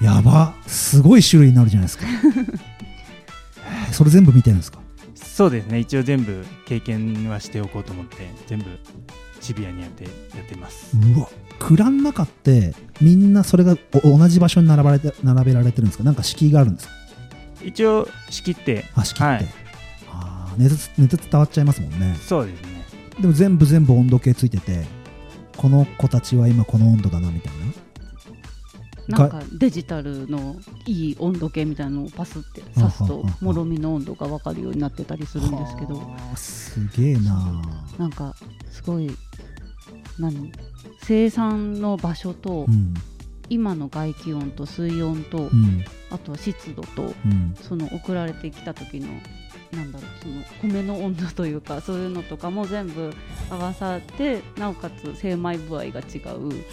[0.00, 0.54] やば。
[0.66, 2.04] すごい種類になるじゃないですか。
[2.06, 4.78] え ーそれ全部見てるんですか？
[5.14, 5.78] そうですね。
[5.80, 8.64] 一応全部経験はしておこうと思って全部
[9.40, 10.10] シビアにやってや
[10.42, 10.96] ってます。
[11.16, 16.04] うわ蔵の中ってみんなそれがお同じ場所に並ばれて並べられてるんですか？
[16.04, 16.94] なんか敷居があるんですか？
[17.64, 19.54] 一応仕切ってあ敷居って、はい。
[20.08, 22.16] あー熱熱伝わっちゃいますもんね。
[22.20, 22.84] そうですね。
[23.20, 24.86] でも全部全部温度計ついてて
[25.56, 27.58] この子たちは今この温度だなみたいな。
[29.08, 35.94] なんかデジタルのいい温度計みたいなのをパスって刺すともろみの温度が分かるようになってたりするんですけど。
[35.96, 37.62] はあすげえな
[37.96, 38.36] なんか
[38.70, 39.10] すごい
[40.18, 40.52] 何？
[41.02, 42.94] 生産の場所とうん。
[43.50, 45.84] 今の外気温と水温とうん。
[46.10, 47.54] あとは湿度とうん。
[47.60, 49.08] その送られてきた時の
[49.72, 53.12] なんだろうその米の温度というかそういうのとかも全部
[53.50, 56.64] 合わさってなおかつ精米具合が違う。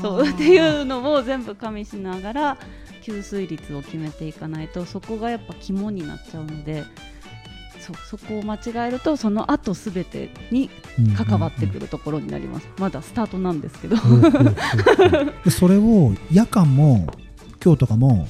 [0.00, 2.58] そうっていうのを全部加味しながら
[3.02, 6.84] 吸水率を決めていかないとそこがやっぱ肝になっちゃうので
[7.94, 10.70] そそこを間違えるとその後すべてに
[11.16, 13.96] 関わってくるところになります、まだスタートなんですけど。
[15.50, 17.06] それを夜間も
[17.62, 18.28] 今日とかも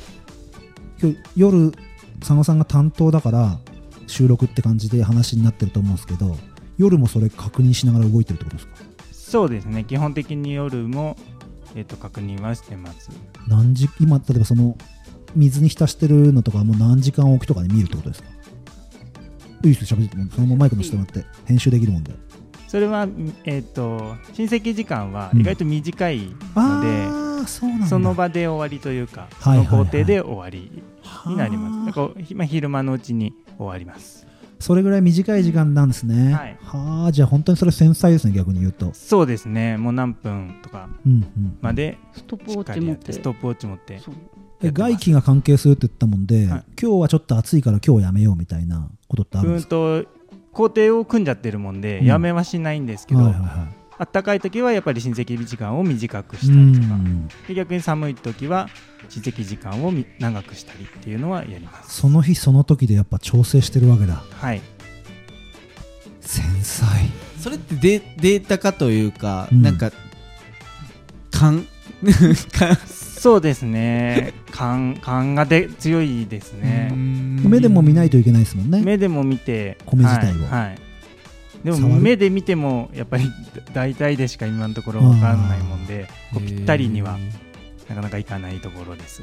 [1.02, 1.72] 今日夜
[2.20, 3.58] 佐野さんが担当だから
[4.06, 6.36] 収録って感じで話になってると思うんですけど
[6.76, 8.74] 夜もそれ確認しながら動いてるってことですか？
[9.12, 11.16] そうですね基本的に夜も、
[11.74, 13.10] えっと確認はしてます。
[13.46, 14.76] 何時今例えばその
[15.36, 18.28] 水に浸してるのとかはもう何時間おきとかで見るってことですか？
[19.62, 22.12] いいですよ喋ってもそのままマイクのしてもらって編集できるもんで。
[22.68, 23.08] それは、
[23.44, 25.40] えっと親戚時間はうん。
[25.40, 26.18] 意外と短い
[26.54, 27.86] ので、うなんだ。
[27.86, 29.66] その場で終わりというか、はいはいはい。
[29.66, 30.82] その工程で終わり
[31.26, 31.86] になります。
[31.86, 34.26] だからひまあ、昼間のうちに終わります。
[34.60, 36.34] それぐらい短い時間なんですね。
[36.34, 36.58] はい。
[36.62, 38.90] はあじゃあ本当にそれ繊細ですね逆に言うと。
[38.92, 43.06] そうですね、もう何分とかうんうんまでストップウしォッチ持って。
[43.06, 44.00] て、ストップウォッチ持って
[44.62, 46.64] 外気が関係するって言ったもんで、はい。
[46.80, 50.06] 今日はちょっと暑いから今日やめようみたいなことってあるんうですか、んと
[50.52, 52.06] 工程を組んじゃってるもんで、うん。
[52.06, 53.68] やめはしないんですけど、はいはいは
[53.98, 57.28] あったかい時はやっぱり親戚時間を短くいしたりとか、うん。
[57.48, 58.68] で逆に寒い時は
[59.10, 62.00] 親戚時間をみ長くしたりっていうのはやります。
[62.00, 64.22] その日その時でやっぱ調整してるわけだ。
[64.30, 64.62] はい、
[66.20, 66.86] 繊細。
[67.38, 69.60] それってデデータ化というか、うん。
[69.62, 69.90] なんか
[71.30, 71.66] 勘？
[72.52, 72.76] 勘？
[73.20, 76.92] そうですね、感感がで強いですね。
[76.94, 78.82] 目でも見ないといけないですもんね。
[78.82, 80.44] 目でも見て米自体を。
[80.46, 80.78] はいはい。
[81.64, 83.30] でも目で見てもやっぱり
[83.74, 87.18] 大体でしか今のところわかんないもんでこうぴったりには
[87.88, 89.22] なかなかいかないところです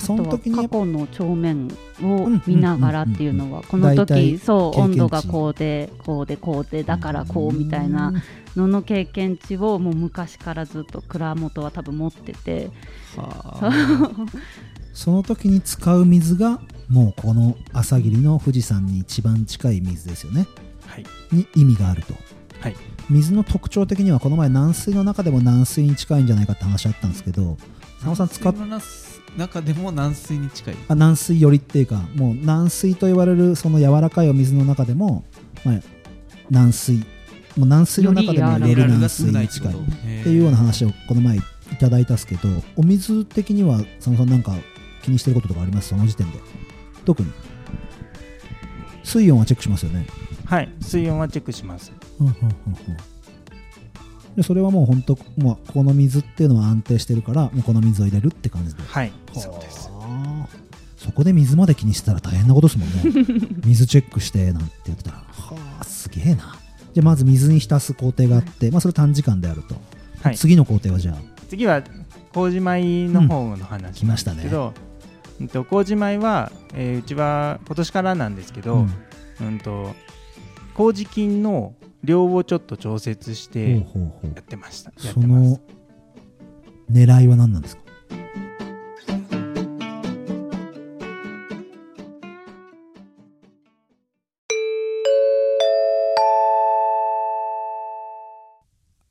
[0.00, 1.68] その時に過去の帳面
[2.02, 8.12] を見ながらっていうのはこの時そう温度がこうでこうでこうでだからこうみたいな
[8.56, 12.70] のの経験値をもう昔からずっと蔵元は多分持ってて。
[14.92, 20.46] その時に使う水がもうこの朝霧の富士山に一番近い水ですよね。
[20.84, 21.06] はい。
[21.32, 22.14] に意味があると、
[22.60, 22.76] はい。
[23.08, 27.56] 水の特徴的にはこの前軟水の中でも軟水に近いんじゃないかって話あったんですけど
[27.94, 28.66] 佐野さん使っの
[29.36, 30.74] 中でも軟水に近い。
[30.88, 35.24] あ軟水寄りっていうかもう軟水と言われるその柔らかいお水の中でも、
[35.64, 35.80] まあ、
[36.50, 37.04] 軟水。
[37.56, 39.76] もう軟水の中でも入れる軟水に近いっ
[40.22, 41.40] ていうような話をこの前い
[41.80, 44.54] ただいたんですけどお水的には佐野さんなんか
[45.02, 45.88] 気にしてることとかあります？
[45.88, 46.38] その時点で。
[47.04, 47.28] 特に。
[49.02, 50.06] 水温はチェックしますよね。
[50.44, 50.72] はい。
[50.80, 51.92] 水温はチェックします。
[52.20, 52.50] うんうんうんうん
[54.36, 58.82] でそれはもう本当もうこの水っていうのは安定してるからもうこの水を入れるって感じで。
[58.82, 59.12] はい。
[59.32, 59.88] そうです。
[59.88, 63.26] はあそこで水まで気にしてたら大変なことですもんね。
[63.64, 66.56] 水チェックしてなんて言ってたらはあすげえな。
[66.92, 69.76] じゃあまず水に浸す工程があって、まあ、それ短時間であると、
[70.22, 70.36] はい。
[70.36, 71.16] 次の工程はじゃあ。
[71.48, 71.82] 次は
[72.32, 74.74] 麹米の方の話なんですけど、
[75.40, 78.74] うんと麹米は、えーうちは今年からなんですけど、
[79.40, 79.46] うん。
[79.46, 79.94] うんと
[80.74, 83.82] 麹菌の量をちょっと調節してや
[84.40, 84.92] ってました。
[84.96, 85.60] その
[86.90, 87.82] 狙いは何なんですか？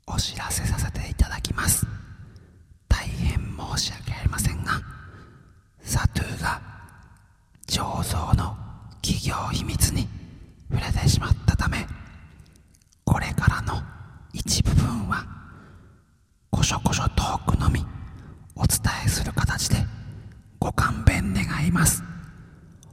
[0.07, 1.85] お知らせさせていただきます。
[2.89, 3.37] 大変
[3.77, 4.81] 申し訳ありませんが
[5.81, 6.61] サトゥーが
[7.67, 8.57] 醸造の
[9.01, 10.07] 企業秘密に
[10.69, 11.87] 触れてしまったため
[13.05, 13.81] これからの
[14.59, 15.25] 一部分は
[16.51, 17.79] こしょこしょトークのみ
[18.55, 19.77] お伝えする形で
[20.59, 22.03] ご勘弁願います。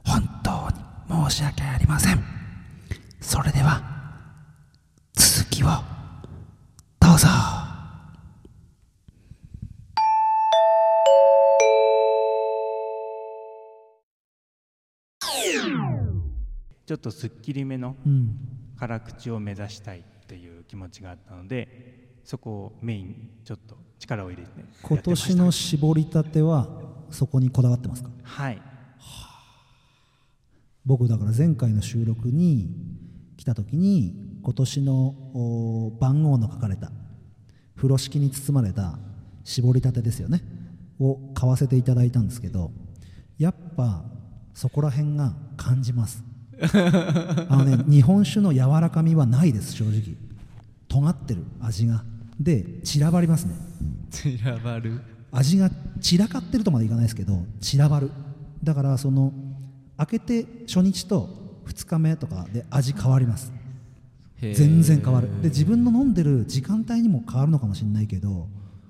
[0.05, 2.23] 本当に申し訳ありません。
[3.19, 3.81] それでは
[5.13, 5.67] 続きを
[7.01, 7.27] どうぞ。
[16.85, 18.37] ちょっとすっきりめのうん。
[18.79, 24.49] 辛口を目指したいっていう気持ちがあったのでそこをメインにちょっと力を入れて
[24.81, 26.67] 今年の絞りたては
[27.09, 28.09] そこにこだわってますか？
[28.23, 28.61] はい。
[30.85, 32.69] 僕だから前回の収録に
[33.37, 34.93] 来た時に今年の
[35.33, 36.91] お番号の書かれた
[37.77, 38.99] 風呂敷に包まれた
[39.45, 40.41] 絞りたてですよね？
[40.99, 42.71] を買わせていただいたんですけど
[43.37, 44.03] やっぱ
[44.53, 46.23] そこら辺が感じます
[46.61, 50.15] あのね日本酒の柔らかみはないです正直。
[50.87, 52.03] 尖ってる味が。
[52.39, 53.53] で散らばりますね。
[54.11, 55.01] 散らばる。
[55.31, 58.11] 味が散らかってるとまでいかないですけど散らばる。
[58.63, 59.33] だからその
[59.97, 61.29] 開けて初日と
[61.67, 63.51] 2日目とかで味変わります。
[64.39, 65.29] 全然変わる。
[65.41, 68.47] で自分の飲んでる時間帯にも変わるのかもしれないけど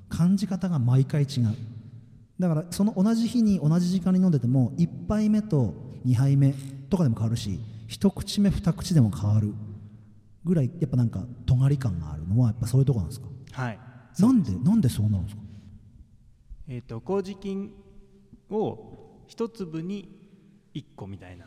[0.10, 1.56] 感じ方が毎回違う。
[2.40, 5.74] だからその同じ日に同じ時間に飲んでても1杯目と
[6.06, 6.54] 2杯目
[6.90, 9.54] とかでも変わるし一口目二口でも変わる
[10.44, 13.28] ぐらいやっぱなんか尖り感があるのはやっぱそういうとこなんですか？
[13.52, 13.80] はい。
[14.20, 15.42] なんでなんでそうなるんですか？
[16.68, 17.72] えっ、と麹菌
[18.50, 20.10] を一粒に
[20.74, 21.46] 1個みたいな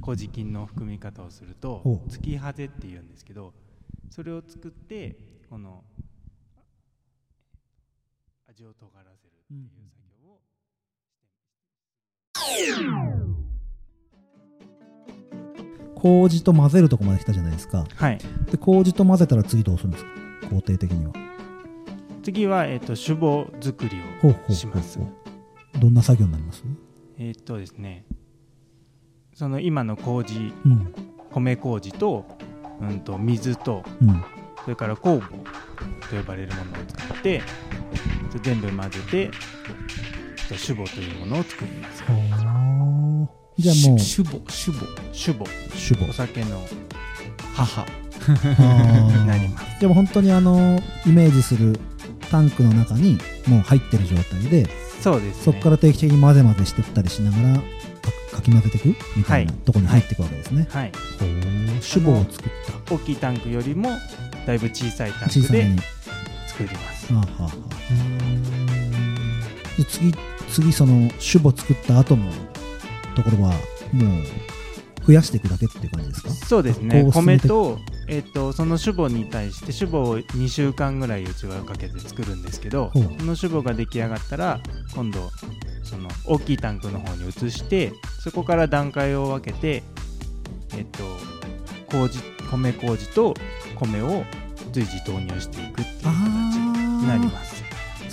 [0.00, 3.54] 麹菌の含み方をすると月ハゼっていうんですけど
[4.10, 5.16] それを作って
[5.48, 5.82] この
[8.48, 10.40] 味を尖らせるっていう作業を
[16.00, 18.18] 麹と混ぜるとこまで来たじゃないですかはい
[18.50, 20.10] で麹と混ぜたら次どうするんですか
[20.48, 21.12] 工程的には
[22.22, 25.12] 次は、えっと酒母作りをしますほうほ
[25.76, 26.62] うどんな作業になります
[27.18, 28.04] えっとですね
[29.34, 30.94] その今の麹うん
[31.30, 32.24] 米麹と,、
[32.80, 34.24] うん、と水とうん
[34.64, 35.28] それから酵母
[36.10, 37.42] と呼ばれるものを使って
[38.42, 39.30] 全部混ぜて
[40.56, 42.02] 酒母というものを作ります
[43.58, 43.98] じゃあもう。
[43.98, 45.44] 主母主母酒母
[45.76, 46.66] 酒母お酒の。
[47.54, 47.86] 母。
[48.28, 49.66] になります。
[49.80, 51.78] じゃあもう本当にあのイメージする
[52.30, 54.68] タンクの中にもう入ってる状態で
[55.00, 55.42] そうですね。
[55.44, 57.62] そこから定期的に混ぜ混ぜしてったりしながらか
[58.36, 58.80] かき混ぜてい。
[58.80, 60.92] くみたいなはいとこに入っていくわけですね、はい。
[61.18, 61.82] ほう。
[61.82, 62.48] 酒母を作っ
[62.86, 62.94] た。
[62.94, 63.90] 大きいタンクよりも
[64.46, 65.66] だいぶ小さいタンクで
[66.46, 67.12] 作ります。
[67.12, 67.52] はあはあ
[69.88, 70.12] 次
[70.50, 72.30] 次その酒母作った後の
[73.22, 76.30] ところはもう増やしていくだけっていう感じですか？
[76.46, 77.02] そうですね。
[77.12, 77.78] 米と,、
[78.08, 84.60] えっとその酒母に対して酒母を2週間ぐらいうちはかけて作るんですけどその酒母が出来上がったら
[84.94, 85.30] 今度
[85.82, 89.82] その大きいタンクの方に移してそこから段階を分けて
[90.76, 90.98] えっと
[91.90, 92.18] 麹
[92.50, 93.34] 米麹と
[93.76, 94.24] 米を
[94.72, 97.57] 随時投入していくっていう形になります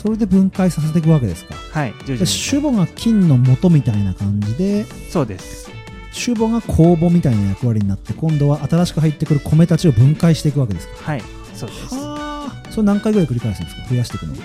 [0.05, 1.55] それで分解させていくわけですか。
[1.71, 5.71] はい徐々でに酒母が金の元みたいな感じでそうです。
[6.11, 10.93] 酒母が酵母みたいな役割になって今度は新しく入ってくる米たちを分解していくわけですか。
[11.11, 11.23] はい
[11.55, 11.95] そうです。
[11.95, 12.71] はあ。
[12.71, 13.87] それ何回ぐらい繰り返すんですか？
[13.89, 14.33] 増やしていくの。
[14.33, 14.35] う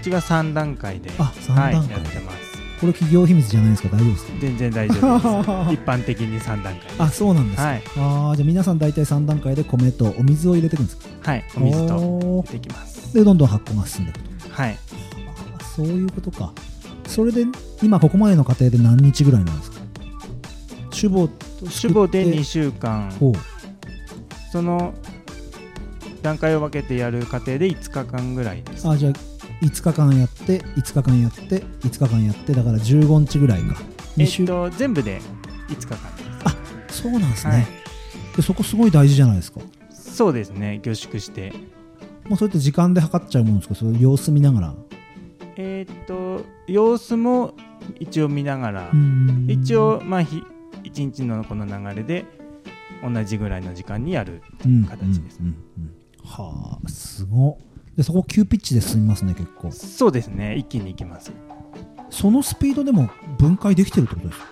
[0.00, 1.10] ちは3段階で。
[1.18, 2.38] あ三はい、段階やってます。
[2.80, 3.88] これ企業秘密じゃないですか？
[3.88, 4.32] 大丈夫ですか？
[4.40, 5.14] 全然大丈夫
[5.70, 5.74] です。
[5.74, 7.82] 一般的に3段階あそうなんですか、はい。
[7.96, 11.32] あーじゃあ皆さん大体3段階で米とお水を入れていくんですか？
[11.32, 13.12] はいお水と入れていきます。
[13.12, 14.30] でどんどん発酵が進んでいくと。
[14.52, 14.78] はい
[15.86, 16.52] そういうことか。
[17.06, 17.44] それで
[17.82, 19.80] 今ここまでの過程で何日ぐらいなんですか？
[20.92, 21.28] 酒母
[21.68, 23.10] 主母で2週間。
[24.52, 24.92] その
[26.22, 28.88] 段階を分けてやる過程で5日間ぐらいです。
[28.88, 29.12] あじゃあ
[29.62, 33.76] 5日間やって5日間やって5日間やってだから15日ぐらいか。
[34.16, 35.20] 2週、えっと全部で
[35.68, 35.96] 5日間。
[36.86, 37.66] ですそうなんですね、はい。
[38.36, 39.60] でそこすごい大事じゃないですか。
[39.90, 40.80] そうですね。
[40.82, 41.52] 凝縮して。
[42.28, 43.74] もうそれって時間で測っちゃうもんですか？
[43.74, 44.74] それ様子見ながら
[45.56, 47.54] えっと様子も
[47.98, 49.46] 一応見ながらうん。
[49.48, 50.42] 一応まあひ
[50.84, 52.24] 1日のこの流れで
[53.02, 55.40] 同じぐらいの時間にやるうん形です。
[55.40, 57.56] うんうんうんはあすごっ。
[57.96, 59.70] でそこ急ピッチで進みますね結構。
[59.72, 60.56] そうですね。
[60.56, 61.32] 一気にいきます。
[62.10, 64.46] そのスピードでも分解できてるってことですか？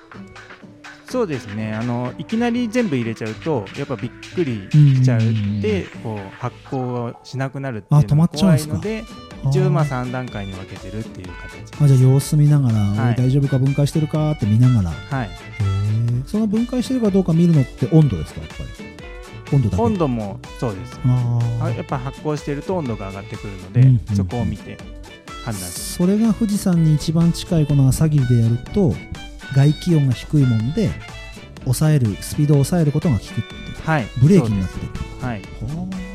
[1.09, 1.73] そうですね。
[1.73, 5.23] あのいきなり全部入れちゃうとやっぱびっくりしちゃうっ
[5.63, 8.75] てこう発酵をしなくなるってあ止まいうのがっちゃうんですか？
[8.77, 9.05] 怖いので
[9.47, 13.15] 一応まあ3段階に分けてるっていう形あじゃあ様子見ながら、はい。
[13.15, 14.91] 俺大丈夫か分解してるかって見ながら。
[14.91, 15.31] へはい。
[15.61, 19.57] えその分解してるかどうか見るのって温度ですかやっぱり？
[19.57, 21.01] 温度温度もそうです。
[21.05, 24.77] あやっぱ発酵してると温度が上がってくるので、うんうんそこを見て
[25.45, 28.95] 判断すそれが富士山に一番近いこの朝霧でやると
[29.55, 30.91] 外気温が低いもんで
[31.65, 33.47] 抑えるスピードを抑えることが効くってる
[33.85, 34.07] はい。
[34.21, 34.89] ブレーキになってる。
[35.25, 35.41] はい。
[35.41, 36.08] は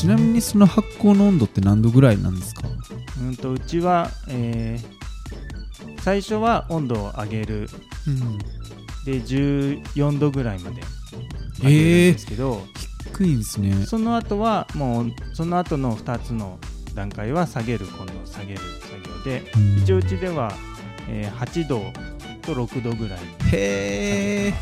[0.00, 2.62] ちなみにその発酵の温度って何度ぐらいなんですか？
[3.20, 5.00] うんとうちは、えー
[6.02, 7.68] 最初は温度を上げる。
[8.06, 8.38] うん。
[9.04, 10.80] で14度ぐらいまで
[11.62, 12.62] 上げるんですけど、
[13.18, 16.58] 低いんですねその後はもうその後の2つの
[16.94, 19.42] 段階は下げる今度下げる作業で。
[19.54, 19.82] うん。
[19.82, 20.52] 一応うちでは、
[21.08, 21.82] えー8度
[22.40, 23.18] と6度ぐらい。
[23.52, 24.54] へえ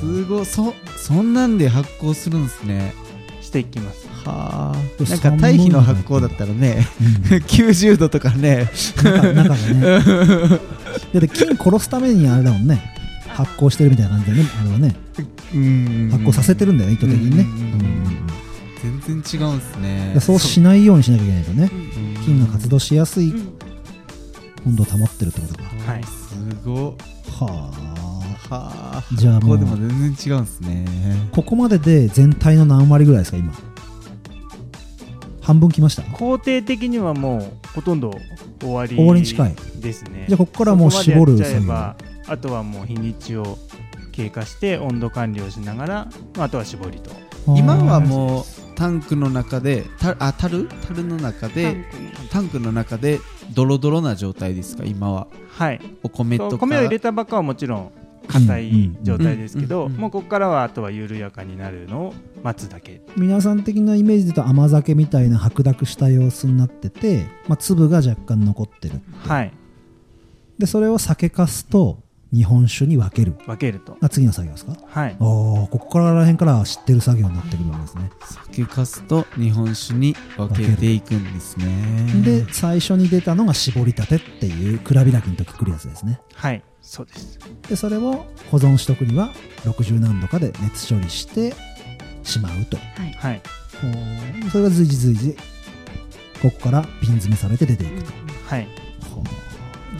[0.00, 0.24] す。
[0.24, 0.46] ごい。
[0.46, 2.94] そそんなんで発酵するんですね。
[3.42, 6.86] していきますなんか堆肥の発酵だったらね
[7.30, 7.38] うん。
[7.38, 8.68] 90度とかね。
[8.96, 9.80] 中中がね。
[9.80, 12.92] だって菌殺すためにあれだもんね。
[13.28, 14.48] 発酵してるみたいな感じでね。
[14.60, 14.96] あれはね。
[15.54, 16.08] うん。
[16.10, 17.46] 発酵させてるんだよね意図的にね。
[18.82, 20.10] 全然違うんですね。
[20.14, 21.70] でそうしないようにしなきゃいけないとね。
[21.72, 22.20] う。
[22.22, 23.48] ん菌が活動しやすいうん。
[24.66, 25.62] 温度を保ってるってことか
[25.92, 26.02] はい。
[26.04, 26.94] すごっ。
[27.38, 27.70] は
[28.50, 28.54] あ。
[28.54, 29.04] はあ。
[29.14, 30.84] じゃあもうでも全然違うんですね。
[31.32, 33.52] ここまでで全体の何割ぐらいですか今？
[35.46, 36.02] 半分きました。
[36.02, 38.10] 工程的にはもうほとんど
[38.60, 39.54] 終わり終わりに近い。
[39.80, 41.68] ですねじゃあここからもう絞る作業。
[41.68, 43.56] ばあとはもう日にちを
[44.10, 47.12] 経過して温度管理をしながら、まあ、あとは絞りと。
[47.56, 48.44] 今はもう
[48.74, 51.84] タンクの中でたあ樽樽の中タで
[52.28, 53.20] タンクの中で
[53.54, 55.28] ドロドロな状態ですか今は？
[55.56, 55.80] はい。
[56.02, 56.58] お米とか。
[56.58, 57.92] 米を入れたばっかはもちろん
[58.26, 62.14] 硬い状態ですけど、もうここからはあとは緩やかになるのを
[62.46, 63.02] 待つだけ。
[63.16, 69.52] 皆さん的なイメージで言うと甘酒みたいな白濁した様子になってて、まあ、粒が若干残ってるはい。
[70.56, 71.98] でそれを酒粕と
[72.32, 73.32] 日本酒に分ける。
[73.46, 73.96] 分けると。
[74.00, 74.76] が次の作業ですか？
[74.86, 75.16] はい。
[75.18, 78.10] おーここからら辺から知ってる作業になってくるわけですね。
[78.46, 82.22] 酒粕と日本酒に分けていくんですね。
[82.24, 86.20] で最初に出たのが絞りたてっていう蔵開きの時来るやつですね。
[86.34, 86.62] はい。
[86.80, 87.38] そうです。
[87.68, 89.30] でそれを保存しとくには
[89.64, 91.54] 60何度かで熱処理して
[92.26, 92.76] しまうと。
[92.76, 93.12] はい。
[93.12, 93.42] はい。
[93.80, 93.88] ほ
[94.46, 95.36] うそれが随時随時
[96.42, 98.12] ここから瓶詰めされて出ていくと、
[98.46, 98.68] はい。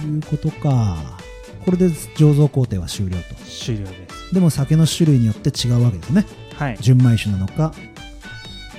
[0.04, 1.18] いうことか。
[1.64, 3.34] これで醸造工程は終了と。
[3.44, 4.34] 終了です。
[4.34, 6.24] でも酒の種類によって違うわけですね。
[6.54, 6.78] はい。
[6.80, 7.72] 純米酒なのか、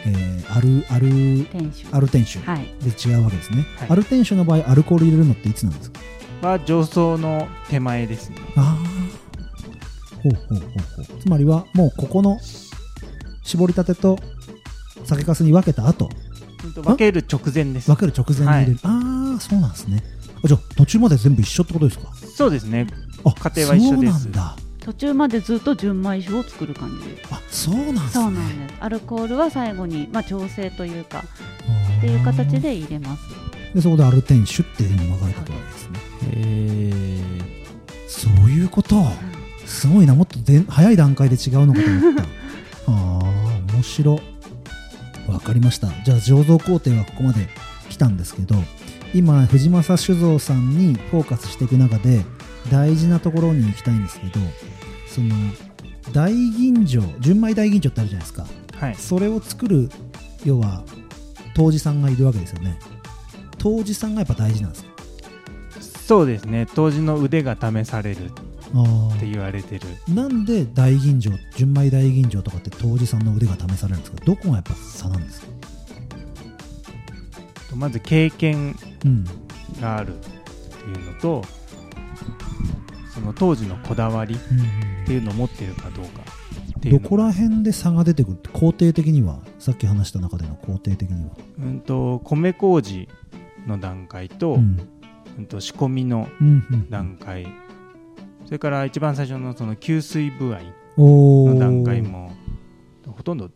[0.05, 1.09] えーアルアル
[1.51, 2.45] 店主アルテン酒。
[2.45, 2.65] はい。
[2.81, 3.89] で違うわけですね、はい。
[3.89, 5.99] アルテン酒の場合アルコール入れるのっていつなんですか？
[6.47, 8.37] は上層の手前ですね。
[8.55, 10.69] ああほうほうほう
[11.05, 11.19] ほう。
[11.19, 12.39] つまりはもうここの
[13.47, 14.19] 絞りたてと
[15.05, 16.09] 酒粕に分けた後。
[16.75, 17.87] 分ける直前です。
[17.89, 20.03] 分ける直前に入れる、ああそうなんですね。
[20.43, 22.11] あじゃあ途中まで全部一緒ってことですか？
[22.35, 22.87] そうですね。
[23.23, 24.23] あ過程は一緒です。
[24.23, 24.55] そうなんだ。
[24.79, 27.23] 途中までずっと純米酒を作る感じで。
[27.23, 28.09] すあそうなんですね。
[28.11, 28.75] そうなんです。
[28.79, 31.23] アルコールは最後に、まあ、調整というか
[31.99, 33.23] っていう形で入れます。
[33.75, 35.99] でそこでアルテン酒っていうのに分かれたわけですね。
[36.33, 37.21] へ
[38.07, 39.03] そういうこと。
[39.65, 40.15] すごいな。
[40.15, 42.23] もっとで早い段階で違うのかと思った。
[42.89, 43.16] ああ
[43.77, 44.19] 面白。
[45.27, 45.87] わかりました。
[46.03, 47.47] じゃあ醸造工程はここまで
[47.89, 48.55] 来たんですけど
[49.13, 52.23] 今藤正酒造さんにフォーカスしていく中で
[52.71, 54.39] 大事なところに行きたいんですけど
[55.07, 55.35] その
[56.11, 58.47] 大吟醸純米大吟醸ってあるじゃないですか。
[58.77, 58.95] はい。
[58.95, 59.89] それを作る
[60.43, 60.83] 要は
[61.53, 62.79] 杜氏さんがいるわけですよね。
[63.57, 64.89] 杜氏さんがやっぱ大事なんですか？
[66.07, 66.67] そうですね。
[66.73, 68.31] 当時の腕が試される
[68.69, 69.87] って言われてる。
[70.13, 74.17] なんで大吟醸純米大吟醸とかって杜氏さんの腕が試されるんですか？
[74.25, 75.47] どこがやっぱ差なんですか？
[77.75, 79.25] まず経験うん。
[79.81, 80.27] があるって
[80.85, 81.43] いうのと
[83.13, 84.37] その当時のこだわりっ
[85.05, 86.21] ていうのを持ってるかどうか
[86.77, 87.01] っていうの。
[87.01, 88.33] どこら辺で差が出てくる？
[88.33, 93.07] って工程的にはさっき話した中での工程的には、うんと米麹
[93.67, 96.89] の段階と,、ううんんと仕込みのうんうん。
[96.89, 97.47] 段階
[98.47, 100.59] それから一番最初のその吸水具合
[100.97, 102.31] の段階も
[103.05, 103.51] ほとんど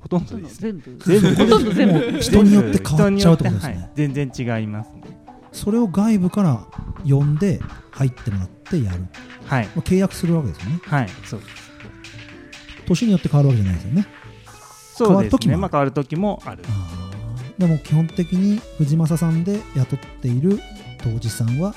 [0.00, 0.96] ほとんどです全部。
[1.04, 2.18] 全部ほとんど全部。
[2.18, 3.74] 人によって変わっちゃうってことですね。
[3.74, 5.02] はい、全然違いますね。
[5.52, 6.66] それを外部から
[7.06, 7.60] 呼んで
[7.90, 9.06] 入ってもらってやる、
[9.44, 9.66] はい。
[9.66, 10.80] まあ、契約するわけですよね。
[10.82, 11.08] はい。
[11.24, 11.52] そうです。
[12.86, 14.06] 年によって変わるわけじゃないですよね。
[14.46, 16.62] そうです変わる時もねまあ変わる時もある。
[17.58, 20.58] でも基本的に藤正さんで雇っている
[20.98, 21.74] 杜氏さんは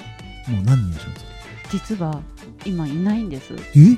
[0.48, 1.32] もう何人いらっしゃるんですか？
[1.70, 2.22] 実は
[2.66, 3.54] 今いないんです。
[3.76, 3.98] え？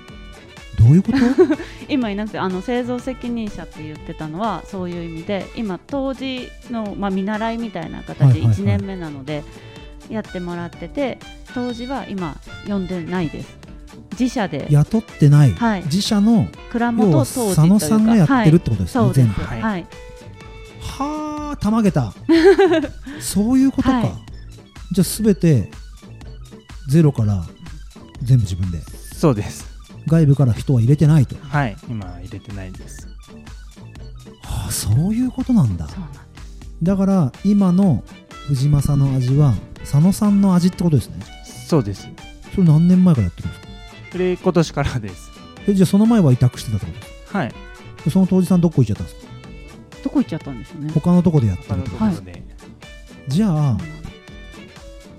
[0.78, 1.18] どういうこと？
[1.90, 8.54] 今いなくてあの製造責任者って言ってたのはそういう意味で今当時の、まあ、見習いみたいな形ではいはいはい。
[8.54, 9.44] 1年目なので
[10.10, 11.18] やってもらってて
[11.54, 12.38] 当時は今
[12.68, 13.58] 呼んでないです。
[14.20, 14.68] 自社で。
[14.70, 15.84] 雇ってない、はい。
[15.86, 19.20] 自社の蔵元当時佐野さんがやってるってことはい、ですね、そうです。
[19.20, 19.62] 全部はい。
[19.62, 19.86] はい。
[20.82, 22.14] はあたまげた。
[23.20, 24.12] そういうことか、はい。
[24.92, 25.70] じゃあ全て
[26.90, 27.44] ゼロから
[28.22, 28.82] 全部自分で。
[29.16, 29.66] そうです。
[30.08, 31.36] 外部から人は入れてないと。
[31.42, 31.76] はい。
[31.90, 33.08] 今入れてないです。
[34.44, 35.88] はあそういうことなんだ。
[35.88, 36.22] そうなんです。
[36.84, 38.04] だから今の
[38.48, 41.20] 藤正の味は佐野さんの味ってことですね。
[41.68, 42.08] そうです。
[42.54, 43.68] それ何年前からやってるんですか？
[44.12, 45.32] それ今年からです。
[45.68, 47.00] えじゃあその前は委託してたってこと？
[47.00, 47.52] ですはい。
[48.04, 49.28] かその当時さんどこ行っちゃったんですか？
[50.04, 50.92] どこ行っちゃったんでしょうね。
[50.94, 52.44] 他のとこでやって他ので、
[53.28, 53.78] じゃあ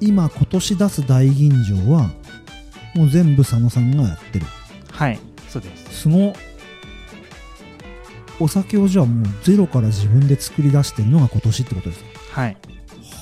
[0.00, 2.10] 今今年出す大吟醸は
[2.98, 4.46] もう全部佐野さんがやってる。
[4.90, 5.18] はい
[5.48, 6.02] そうです。
[6.02, 6.32] すごっ
[8.40, 12.02] お酒をじゃあもうゼロから自分で作り出してるのが今年ってことです
[12.34, 12.40] か？
[12.42, 12.56] はい。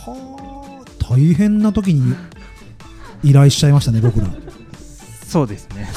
[0.06, 2.14] はあ大変な時に
[3.22, 4.26] 依頼しちゃいましたね僕ら。
[5.26, 5.88] そうですね。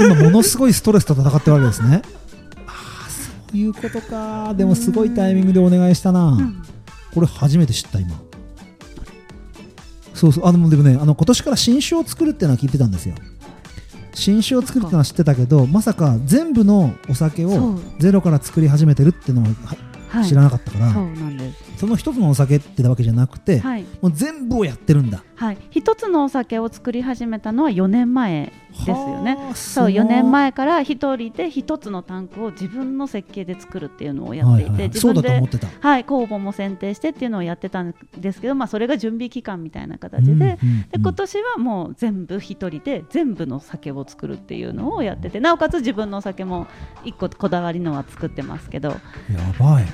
[0.00, 2.02] 今ものすごいストレスと戦ってるわけですね。
[2.66, 2.70] あ
[3.06, 4.54] あそういうことか。
[4.54, 6.62] でもすごいタイミングでお願いしたな、うん。
[7.14, 8.20] これ初めて知った今
[10.22, 10.46] そうそう。
[10.46, 13.16] あでもでもねあの今年から新酒を作るっていうのは聞いてたんですよ。
[14.14, 19.76] 新酒を作るってのは知ってたけどまさか全部のお酒をゼロから作り始めてるっていうのはは
[20.10, 20.26] はい。
[20.26, 21.78] 知らなかったから、そうなんです。
[21.78, 23.84] その一つのお酒ってわけじゃなくて、はい。
[24.02, 25.24] もう全部をやってるんだ。
[25.34, 25.58] はい。
[25.70, 28.52] 一つのお酒を作り始めたのは4年前
[28.84, 29.34] ですよね。
[29.36, 35.68] はあそうすごい4年前から一人で一つのタンクを自分の設計で作るっていうのをやっていて、はいはい、自分でと思ってた。
[35.80, 40.56] はい酵母も選定してっていうのをやってたんですけど、まあ、それが準備期間みたいな形で,、うんうんうん。
[40.56, 46.66] で今年はもう全部一人で全部の酒を作るっていうのをやっててなおかつ自分のお酒も
[47.04, 48.88] 一個こだわりのは作ってますけど。
[48.90, 48.96] や
[49.58, 49.86] ばい。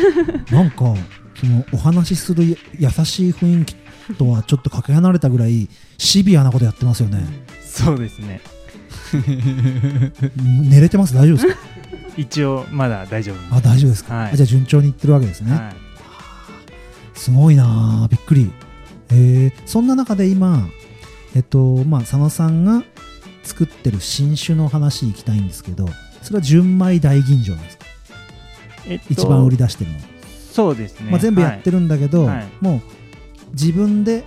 [0.52, 0.94] なんか
[1.34, 2.56] そのお話しする優
[3.04, 3.76] しい雰囲気
[4.14, 5.68] とはちょっとかけ離れたぐらい
[5.98, 7.24] シビアなことやってますよね、
[7.84, 8.40] そうですね。
[10.38, 11.14] う ん寝れてます？
[11.14, 11.56] 大丈夫ですか？
[12.16, 14.32] 一応まだ大丈夫あ大丈夫ですか、はい。
[14.32, 15.76] あじゃあ順調にいってるわけですね、はい。
[17.14, 18.50] すごいなあびっくり。
[19.10, 20.66] えー、そんな中で今
[21.34, 22.82] えっとまあ佐野さんが
[23.44, 25.88] 作ってる新酒の話いきたいんですけど
[26.22, 27.84] それは純米大吟醸なんですか、
[28.88, 29.98] えっと一番売り出してるの、
[30.52, 32.36] そうですね、まあ、全部やってるんだけど、はい。
[32.38, 32.46] はい。
[32.60, 32.80] もう
[33.52, 34.24] 自分で、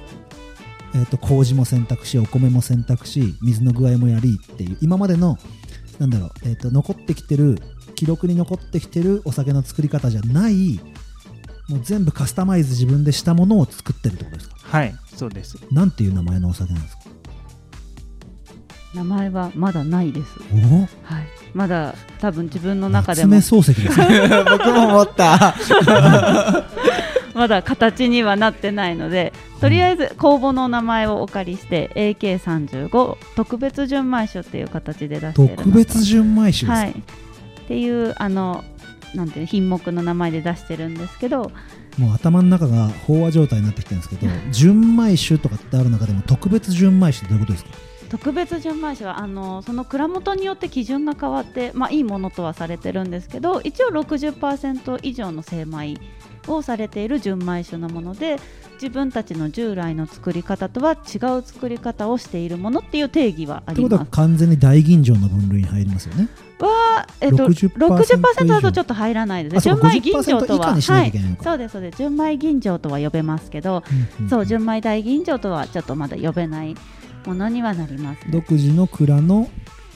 [0.96, 5.38] えっと麹も選択しお米も選択し水の具合もやりっていう今までの
[6.00, 7.60] なんだろう、えっと残ってきてる
[7.96, 10.80] 記録に残ってきてるお酒の作り方じゃない
[11.68, 14.56] もう全部カスタマイズ自分でしたものを作ってるってことですか？
[14.64, 15.58] はいそうです。
[15.72, 17.04] なんていう名前のお酒なんですか？
[18.96, 20.56] 名前はまだないです、お？
[21.14, 24.28] はい、まだ多分自分の中で夏も目漱石ですね。
[24.50, 25.54] 僕も思った
[27.34, 36.94] まだ形にはなってないのでとりあえず公募の名前をお借りして AK35 特別純米酒っていう形で出している特別純米酒ですか、はい、っ
[37.68, 38.64] ていうあの
[39.16, 41.52] なんていう品目の名前で出してるんですけど
[41.98, 47.72] もう頭の中が飽和状態になってきてるんですけど 純米酒とかってある中でも特別純米酒ってどういうことですか？
[48.10, 56.00] 特別純米酒はあのその蔵元によって基準が変わって、まあ、いいものとはされてるんですけど一応60%以上の精米
[56.48, 58.38] をされている純米酒のもので
[58.82, 64.10] 自分たちの従来の作り方とは違う作り方をしているものっていう定義はあってことります。
[64.10, 66.30] は完全に大吟醸の分類に入りますよね
[66.60, 71.12] は、えっと、60% 60%だとちょっと入らないで純米吟醸と50%以下は、はい
[71.42, 71.98] そうですそうです。
[71.98, 73.84] 純米吟醸とは呼べますけど、
[74.20, 76.76] うんうんそう純米大吟醸とはちょっとまだ呼べない
[77.26, 78.32] ものにはなります、ね。
[78.32, 79.50] 独自の蔵の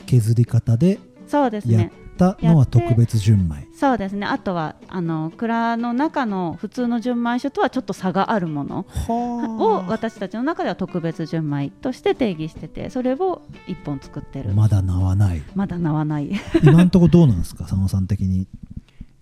[0.06, 1.92] 削り方でそうですね。
[2.14, 4.26] ったのは特別純米そうですね。
[4.26, 14.54] あとはあの蔵の中の普通の純米酒とはちょっと差があるものを私たちの中では特別純米として定義しててそれを1本作ってる。
[14.54, 15.42] まだ名はない。
[15.56, 16.32] まだ名はない。
[16.64, 17.64] 今んとこどうなんですか？
[17.66, 18.48] 佐野さん的に。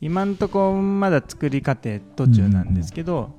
[0.01, 3.35] 今んとこまだ作り過程途中なんですけど、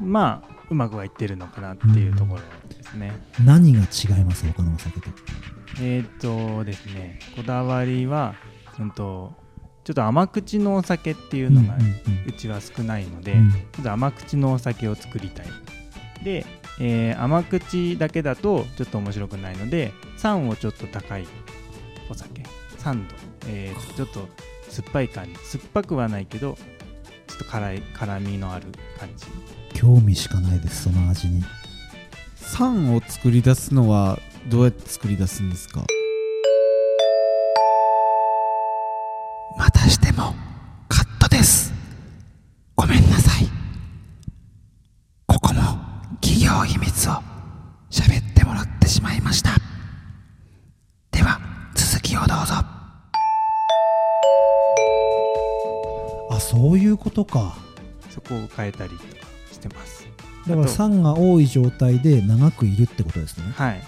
[0.00, 2.40] まあうまくはいってるのかなっていうところ
[2.74, 3.12] ですね、
[3.44, 4.46] 何が違います？
[4.46, 5.10] 他のお酒と。
[5.80, 6.08] えーっ
[6.58, 8.34] とですねこだわりは、
[8.78, 9.32] うん、と
[9.84, 11.94] ちょっと甘口のお酒っていうのがうんうんうん。
[12.26, 13.50] うちは少ないので、うん。
[13.50, 15.46] ちょっと甘口のお酒を作りたい。
[16.24, 16.46] で、
[16.80, 21.26] えー甘口だけだとちょっと面白くないので酸をちょっと高い
[22.08, 22.42] お酒。
[22.78, 23.14] 酸度、
[23.46, 24.28] えーちょっと
[24.70, 25.34] 酸っぱい感じ。
[25.44, 26.56] 酸っぱくはないけど
[27.26, 28.66] ちょっと辛い辛みのある
[28.98, 29.26] 感じ。
[29.78, 31.44] 興味しかないですその味に。
[32.36, 34.18] 酸を作り出すのは
[34.48, 35.84] どうやって作り出すんですか？
[40.14, 40.34] も
[40.88, 41.72] カットです。
[42.76, 43.48] ごめんなさい。
[45.26, 45.60] ここも
[46.20, 47.12] 企業秘密を
[47.90, 49.50] 喋ってもらってしまいました。
[51.10, 51.40] では
[51.74, 52.54] 続きをどうぞ。
[56.30, 57.56] あそういうことか。
[58.10, 59.04] そこを変えたりとか
[59.50, 60.06] してます。
[60.46, 63.52] だから酸が多い状態で長くいるってことですね。
[63.56, 63.82] はい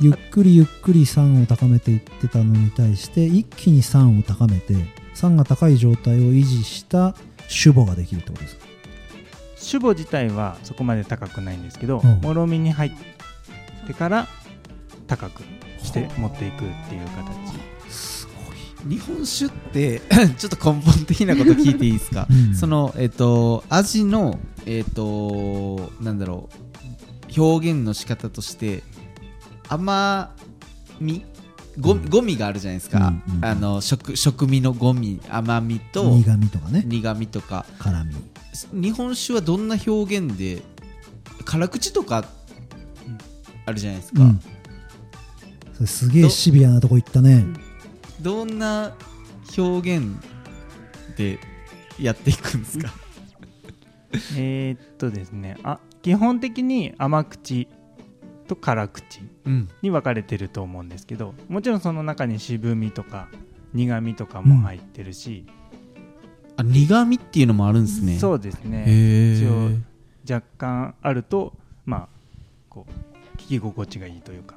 [0.00, 4.74] ゆっくりゆっくり酸を高めていってたのに対して一気に酸を高めて
[5.14, 7.14] 酸が高い状態を維持した
[7.48, 8.66] 酒母ができるってことですか？
[9.56, 12.20] 酒母自体はそこまで高くないんですけど、うん。
[12.20, 14.28] もろみに入ってから
[15.06, 15.42] 高く
[15.82, 17.90] して持っていくっていう形。
[17.90, 18.26] す
[18.84, 18.94] ごい。
[18.94, 20.00] 日本酒って
[20.36, 22.26] ちょっと根本的なこと聞いていいですか？
[22.30, 22.54] うん。
[22.54, 26.50] そのえっ、と味のえっ、となんだろ
[27.36, 28.82] う表現の仕方として
[29.68, 30.30] 甘
[31.00, 31.24] み？
[31.78, 32.08] ごうん。
[32.08, 35.20] ゴミがあるじゃないですか、うんうんあの食食味のゴミ。
[35.28, 36.82] 甘みと苦味とかね。
[36.86, 37.66] 苦味とか。
[37.78, 38.16] 辛味。
[38.72, 40.62] 日本酒はどんな表現で
[41.44, 42.24] 辛口とか
[43.66, 44.40] あるじゃないですか、うん。
[45.74, 47.44] それすげえシビアなとこ行ったね。
[48.22, 48.94] どんな
[49.58, 50.16] 表現
[51.18, 51.38] で
[52.00, 52.90] やっていくんですか？
[54.36, 55.58] えーっとですね。
[55.62, 57.68] あ基本的に甘口
[58.46, 59.68] と辛口うん。
[59.82, 63.28] に分かれてると思うんですけどもちろんその中に渋みとか
[63.74, 65.44] 苦みとかも入ってるし、
[66.56, 68.18] あ苦味っていうのもあるんですね。
[68.18, 68.84] そうですね。
[68.86, 69.70] へ一応
[70.28, 71.52] え若干あると
[71.84, 72.08] まあ
[72.70, 74.56] こう聞き心地がいいというか。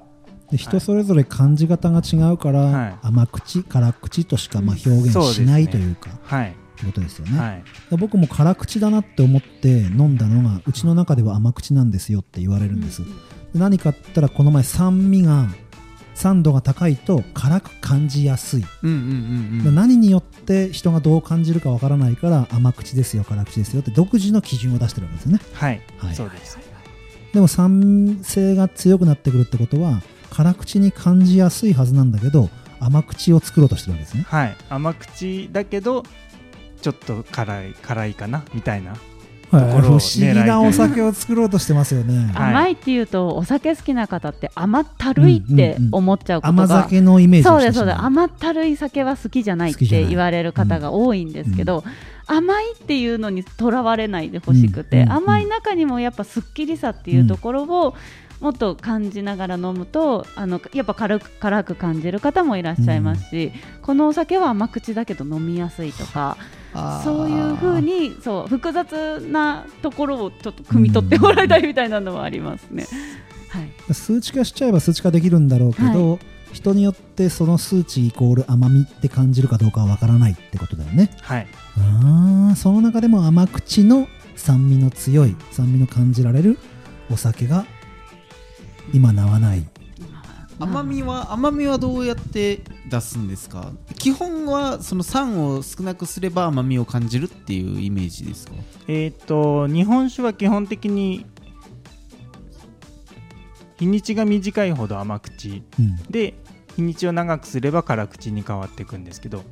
[0.49, 2.95] で人それぞれ感じ方が違うから、はい。
[3.03, 6.09] 甘口辛口としかまあ表現しないというか。
[6.23, 7.63] はい、ってことですよね、はい。
[7.91, 13.09] で僕も辛口だなって思って飲んだのがうちの中では甘口なんですよって言われるんです、で
[13.53, 15.47] 何かって言ったらこの前酸味が
[16.19, 19.75] 酸度が高いと辛く感じやすい、うんうんうんでうん。
[19.75, 25.39] 何によって人がどう感じるかわからないから甘口ですよ辛口ですよって独自の基準を出してるわけですよね。
[25.53, 26.15] はい、はい。
[26.15, 26.59] そうです。
[27.33, 34.25] でも酸性が強くなってくるってことは辛口に感じやすいはずなんだけど甘口を作ろうとしてるわけですね。
[34.27, 34.57] はい。
[34.69, 36.03] 甘口だけど
[36.81, 38.91] ちょっと辛い辛いかなみたいな。
[38.91, 38.99] はい
[39.51, 42.31] ところを不思議なお酒を作ろうとしてますよね。
[42.33, 42.51] はい。
[42.51, 47.97] 甘いっていうとお酒好きな方って甘ったるいって思っちゃうことが、甘酒のイメージそうですそうです。
[47.99, 51.83] 甘ったるい酒は好きじゃないって言われる方が多いんですけど、
[52.27, 57.95] 甘いっていうのにとらわれないでほしくて、うんうん甘い中にもやっぱすっきりさっていうところを
[58.39, 66.37] もっと感じながら飲むとあのやっぱ軽く辛く感じる方もいらっしゃいますし、このお酒は甘口だけど飲みやすいとか
[67.03, 72.85] そういうふうにそう複雑なところをちょっと汲み取ってもらいたいみたいなのはありますね。
[73.49, 73.93] はい。
[73.93, 76.19] 数値化しちゃえば数値化できるんだろうけど、
[76.53, 81.09] 人によってその数値イコール甘みって感じるかどうかはわからないってことだよね。
[81.21, 81.47] はい。
[81.77, 86.57] あーその中でも甘口の酸味の強い酸味の感じられる
[87.11, 87.65] お酒が
[88.93, 89.63] 今名はない
[90.59, 93.71] 甘みは甘みはどうやって出すんですか？
[93.97, 98.53] 基本はその酸を少なくすれば甘みを感じるっていうイメージですか？
[98.87, 101.25] えーっと日本酒は基本的に
[103.77, 105.63] 日にちが短いほど甘口。
[105.79, 105.95] うん。
[106.09, 106.35] で
[106.75, 109.43] 日にちを長くすれば辛口に変わっていくんですけど。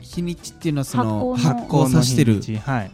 [0.00, 2.40] 日にちっていうのはその発酵させてる。
[2.60, 2.90] はい。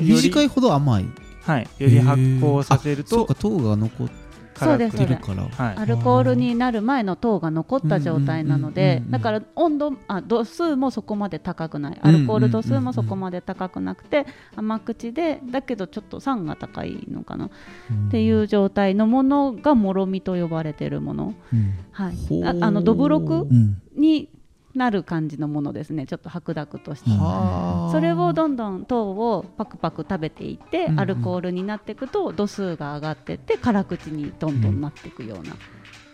[0.00, 1.06] 短いほど甘い。
[1.42, 1.68] はい。
[1.78, 4.08] より発酵させるとそうか糖が残っ
[4.56, 5.76] そうですてるからはい。
[5.76, 11.98] アルコールになる前の糖が残った状態なのでだから温度あ度数もそこまで高くない。
[12.02, 14.26] アルコール度数もそこまで高くなくて
[14.56, 17.46] 甘口でだけどちょっと酸が高いのかな。
[17.46, 21.74] っていう状態のものがもろみと呼ばれてるもの、うん。
[21.92, 22.44] はい。
[22.44, 23.80] ああのどぶろくうん。
[23.96, 24.28] に
[24.74, 26.06] なる感じのものですね。
[26.06, 27.18] ちょっと白濁とした、うん。
[27.18, 27.92] はあ。
[27.92, 35.54] それをどんどん糖をパクパク食べていって、アルコールになっていくと度数が上がってって辛口にどんどんなっていくような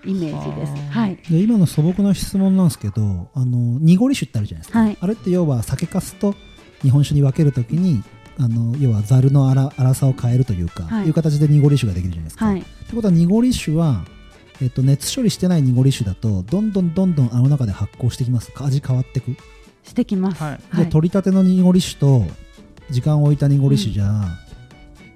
[0.05, 1.17] イメージです、はい。
[1.29, 4.99] で今の素朴な質問なんですけどあの濁り酒ってあるじゃないですか、はい。
[5.01, 6.35] あれって要は酒粕と
[6.83, 8.03] 日本酒に分けるときに
[8.39, 11.07] あの要はざるの粗粗さを変えるというか、はい。
[11.07, 12.47] い、う形で濁り酒ができるじゃないですか。
[12.47, 12.61] はい。
[12.61, 14.05] ってことは濁り酒は、
[14.63, 18.51] えっと、熱処理してない濁り酒だとどんどんどんどんあの中で発酵してきます。
[18.53, 19.37] か味変わってく、
[19.85, 20.77] してきます、はい。
[20.77, 22.25] で取りたての濁り酒と
[22.91, 24.39] 時間を置いた濁り酒じゃ、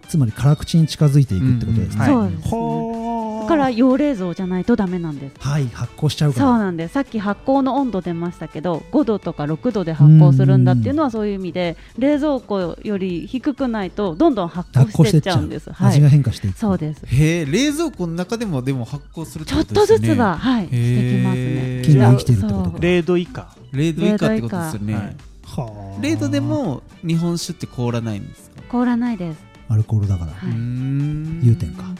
[0.09, 2.07] つまり辛口に近づいていくってことですね。
[2.07, 3.14] うんうんそうです、ほーだ
[3.47, 5.35] から陽冷蔵じゃないとダメなんです。
[5.39, 6.95] はい発酵しちゃうかそうらなんです。
[6.95, 15.73] さっき発酵の温度出ましたけど5度とか6度で発酵するんだっていうのはそういう意味で冷蔵庫より低くないとどんどん発発酵しててっちゃうんです。
[15.73, 15.89] はい。
[15.89, 16.59] 味が変化していく。
[16.59, 17.05] そうです。
[17.07, 21.83] へえ冷蔵庫の中でもでも発酵するってちょっことですよねとずつは、はい、してきますね。
[21.85, 22.65] 菌が生きてるってことか。
[22.71, 22.79] そう。
[22.81, 23.57] 0度以下。
[23.73, 25.17] 0度以下ってことですよね、はい
[25.47, 28.63] はあ0度でも日本酒って凍らないんですか？
[28.71, 29.39] 凍らないです。
[29.69, 30.51] アルコールだから、はい。
[30.51, 31.41] うーん。
[31.45, 31.83] 融点か。
[31.83, 31.95] は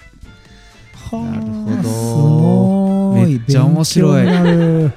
[1.13, 1.83] なるほど。
[1.83, 1.89] す
[3.19, 3.31] ごい。
[3.31, 4.25] めっちゃ面白い。
[4.25, 4.51] 勉強にな
[4.85, 4.93] る。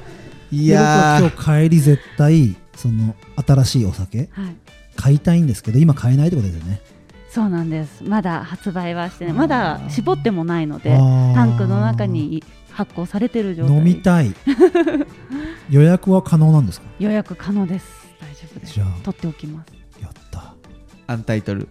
[0.51, 4.55] いいや今日帰り絶対その新しいお酒はい、
[4.95, 6.81] 買いたいんですけど今買えないってことですよね。
[7.29, 8.03] そうなんです。
[8.03, 9.33] まだ発売はしてない。
[9.33, 10.91] まだ絞ってもないので、
[11.35, 13.77] タンクの中に発酵されてる状態。
[13.77, 14.33] 飲みたい。
[15.69, 16.87] 予約は可能なんですか？
[16.99, 17.85] 予約可能です。
[18.21, 18.73] 大丈夫です。
[18.73, 18.87] じゃあ。
[19.03, 20.01] 取っておきます。
[20.01, 20.53] やった。
[21.07, 21.67] アンタイトル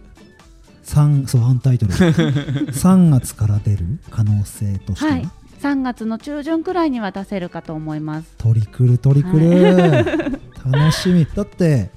[0.87, 1.91] 三そうアンタイトル。
[2.71, 5.29] 3月から出る可能性としては、はい。
[5.61, 8.33] 3月の中旬くらいには出せるかと思います。
[8.37, 11.27] 取りくる取りくる、 楽しみ。
[11.35, 11.89] だって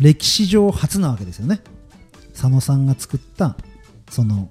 [0.00, 1.60] 歴史上初なわけですよね。
[2.32, 3.56] 佐野さんが作った
[4.10, 4.50] その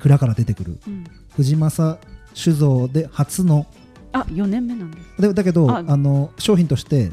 [0.00, 1.04] 蔵から出てくるうん、
[1.36, 1.98] 藤正
[2.34, 3.66] 酒造で初の。
[4.12, 5.22] あ、4年目なんです。
[5.22, 7.12] でだけどああの商品として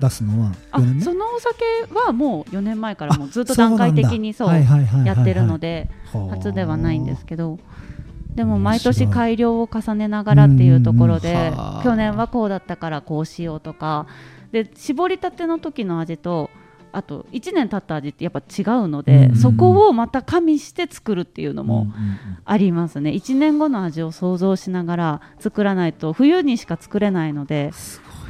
[0.00, 1.02] 出すのはあ4年目？
[1.02, 1.64] そのお酒
[2.06, 4.54] はもう4年前からもうずっと段階的にそう
[5.04, 6.36] やってるのではあ。
[6.36, 7.58] 初ではないんですけど
[8.34, 14.06] でも毎年改良を重ねながらっていうところで去年はこうだったからこうしようとか
[14.52, 16.50] で絞りたての時の味と
[16.90, 21.86] あと1年経った味ってやっぱ違うので、そこをまた加味して作るっていうのも
[22.46, 23.10] ありますね。
[23.10, 27.72] 1年後の味を想像しながら作らないと冬にしか作れないので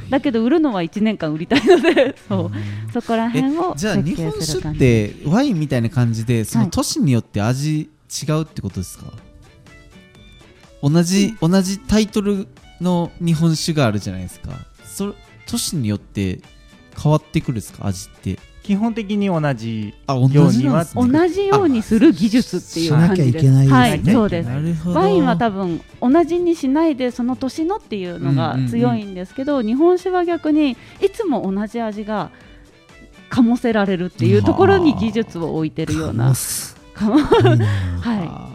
[0.09, 2.91] だけど売るのは1年間売りたいのでそう。
[2.91, 9.05] そこら辺をじゃあ設日本酒ってワインみたいな感じでそのはい都市によって味違うってことですか、
[10.81, 12.47] 同じ、同じタイトル
[12.81, 14.51] の日本酒があるじゃないですか
[14.83, 15.13] それ
[15.45, 16.41] 都市によって
[17.01, 17.55] 変わってくるん。
[17.55, 18.39] ですか味って
[18.69, 23.45] 基本的に同じあ同ようには同じようにする技術っていう感じです。
[23.45, 23.73] しなきゃい。
[23.73, 24.05] けないです。
[24.05, 24.43] ねはい、そうで
[24.75, 24.89] す。
[24.89, 32.29] ワインは多分同じにしないでその年のっていうのが強いんですけど、日本酒は逆にいつも同じ味が
[33.31, 36.35] 醸せられるっていうところに技術を置いてるような
[36.93, 38.48] はい。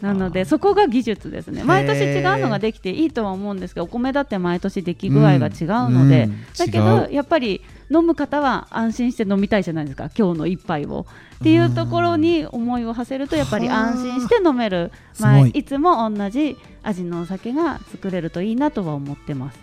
[0.00, 1.62] なのでそこが技術ですね。
[1.64, 5.52] 毎年違うのができていいとは思うんですけど、お米だって毎年出来具合が違う
[5.90, 10.10] ので、うんだけ違どうやっぱり飲む方は安心して飲みたいじゃないですか。
[10.16, 11.06] 今日の一杯を。
[11.36, 19.58] っていうところに思いを馳せるとやっぱり安心して飲める、まあ、いつも同じ味のお酒が作れるといいなとは思ってます。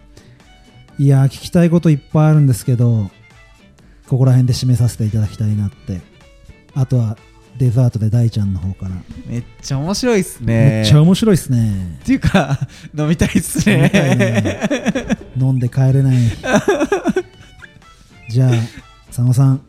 [0.98, 3.12] いやー聞きたいこといっぱいあるんですけど
[4.08, 6.02] ここら辺で締めさせていただきたいなって。
[6.74, 7.18] あとは
[7.58, 8.92] デザートで大ちゃんの方から、
[9.26, 11.98] めっちゃ面白いっすめねっちゃ面白いっすね。
[12.02, 12.60] っていうか
[12.98, 13.90] 飲みたいっすね。
[13.90, 15.18] ね。
[15.38, 16.18] 飲んで帰れない。
[18.30, 18.52] じゃあ
[19.08, 19.62] 佐野さん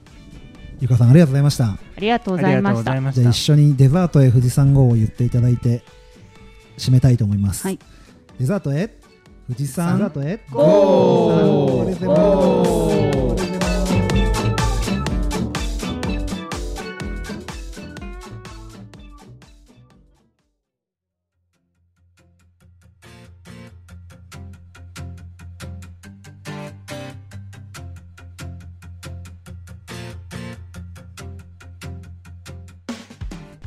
[0.81, 1.65] ゆかさんありがとうございました。
[1.67, 3.13] ありがとうございました。
[3.13, 5.83] じゃあ一緒にデザートへ富士山号を言っていただいて
[6.77, 7.79] 締めたいと思います、はい。
[8.39, 8.91] デザートへ
[9.49, 10.41] 富士山デザートへ。
[10.51, 11.85] ゴー。
[11.85, 13.08] 富士山ゴー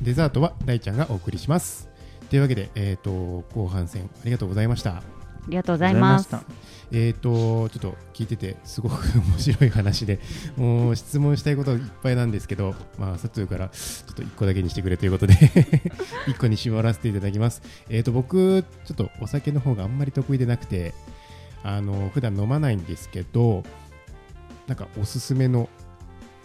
[0.02, 1.88] デザートは大ちゃんがお送りします。
[2.32, 4.96] というわけで、えー、と後半戦ありがとうございました。
[4.96, 5.04] あ
[5.48, 6.36] りがとうございます。
[6.92, 10.20] えー、とちょっと聞いててすごく面白い話で
[10.58, 15.36] もう質問したいこといっぱいなんですけど、まあ、佐藤からちょっと1個だけにしてくれということで
[16.28, 17.62] 1個に絞らせていただきます。
[17.90, 20.96] えー、と僕ちょっとお酒の方があんまり得意でなくて
[21.64, 23.64] あの普段飲まないんですけど
[24.66, 25.70] なんかおすすめの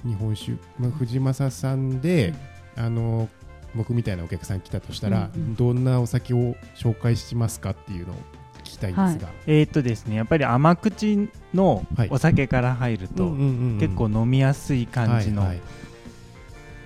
[0.04, 2.34] 日本酒、まあ、藤正さんで、
[2.76, 3.28] あの
[3.76, 5.56] 僕みたいなお客さん来たとしたら、うんうん。
[5.56, 8.16] どんなお酒を紹介しますかっていうのを
[8.64, 13.78] 聞きたいんですが、えーっとですねやっぱり甘口のはいお酒から入ると、うんうんうんうん。
[13.78, 15.60] 結構飲みやすい感じのはいはい。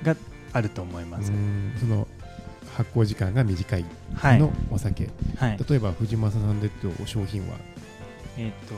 [0.03, 0.16] が
[0.53, 1.32] あると思います。
[1.32, 1.72] うん。
[1.78, 2.07] その
[2.76, 3.84] 発酵時間が短い
[4.14, 7.57] はい、のお酒、はい、例えば藤正さんでと商品は、
[8.38, 8.74] えーっと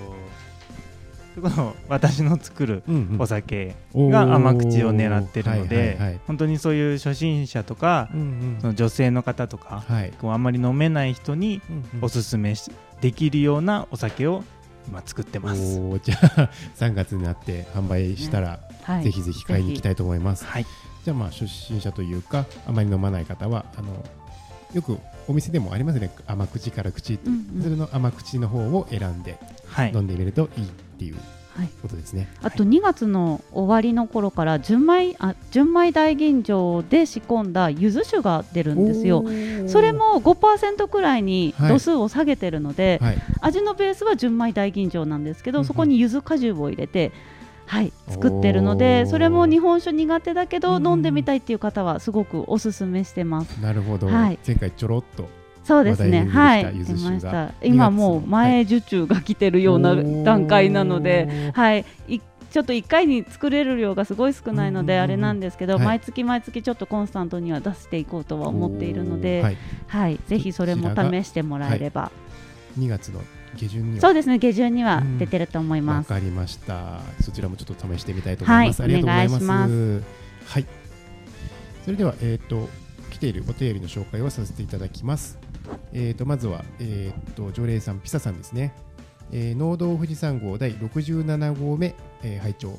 [1.41, 2.83] この私の作る
[3.19, 6.21] お酒が甘口を狙ってるので、はいはいはい。
[6.27, 8.09] 本当にそういう初心者とか、
[8.61, 10.13] その女性の方とか、はい。
[10.21, 11.63] こうあんまり飲めない人に
[12.01, 12.71] おすすめし
[13.01, 14.45] できるようなお酒を
[14.89, 15.81] 今作ってます。
[16.03, 19.05] じゃあ 3月になって販売したら、はい。
[19.05, 20.45] ぜひぜひ買いに行きたいと思います。
[20.45, 20.67] はい、
[21.05, 24.05] じゃあまあ初心者というかあまり飲まない方はあの
[24.75, 26.11] よくお店でもありますね。
[26.27, 27.63] 甘口から口、うんうん。
[27.63, 29.93] それの甘口の方を選んではい。
[29.95, 30.71] 飲、んでみるといい
[31.03, 31.17] っていう
[31.57, 31.69] はい。
[31.83, 39.23] ことですね、あと2月の終わりの頃から純米あ純米大吟醸で仕込んだ柚子酒が出るんですよ。
[39.67, 43.19] それも5%くらいに度数を下げてるので、はい。
[43.43, 47.13] 味のベースは純米大吟醸なんですけど、そこに柚子果汁を入れて、
[47.67, 53.51] はい、作ってるのでそれも日本酒苦手だけど、飲んでみたいっていう方はすごくおすすめしてます。
[53.61, 54.39] なるほど、はい。
[54.47, 55.29] 前回ちょろっと
[55.65, 56.25] そうですね。
[56.25, 57.53] はい、に出ました。
[57.63, 59.95] 今もう前受注が来てるような
[60.25, 62.21] 段階なので、はい、い。
[62.51, 65.85] ちょっと1回に作れる量がすごい少ないのであれなんですけど、はい。
[65.85, 69.57] 毎月毎月ちょっとコンスタントには出していこうとは思っているので、おー。
[69.89, 70.15] ははい。
[70.15, 72.11] い、ぜひそれも試してもらえれば、
[72.79, 73.21] 2月の
[73.57, 74.01] 下旬には。
[74.01, 74.39] そうですね。
[74.39, 76.09] 下旬には出てると思いわます。
[76.09, 77.01] かりました。
[77.21, 80.03] そちらもちょっと試してみたいと思います、はいありがとうございます。
[80.47, 80.67] はい。
[81.85, 82.69] それではえっ、と
[83.13, 85.39] 来ているお便りの紹介をさせていただきます
[85.93, 88.75] えっ、とまずはえっ、と常連さんピサさんですね。
[89.31, 92.79] えー農道富士山号第67号目、えー拝聴。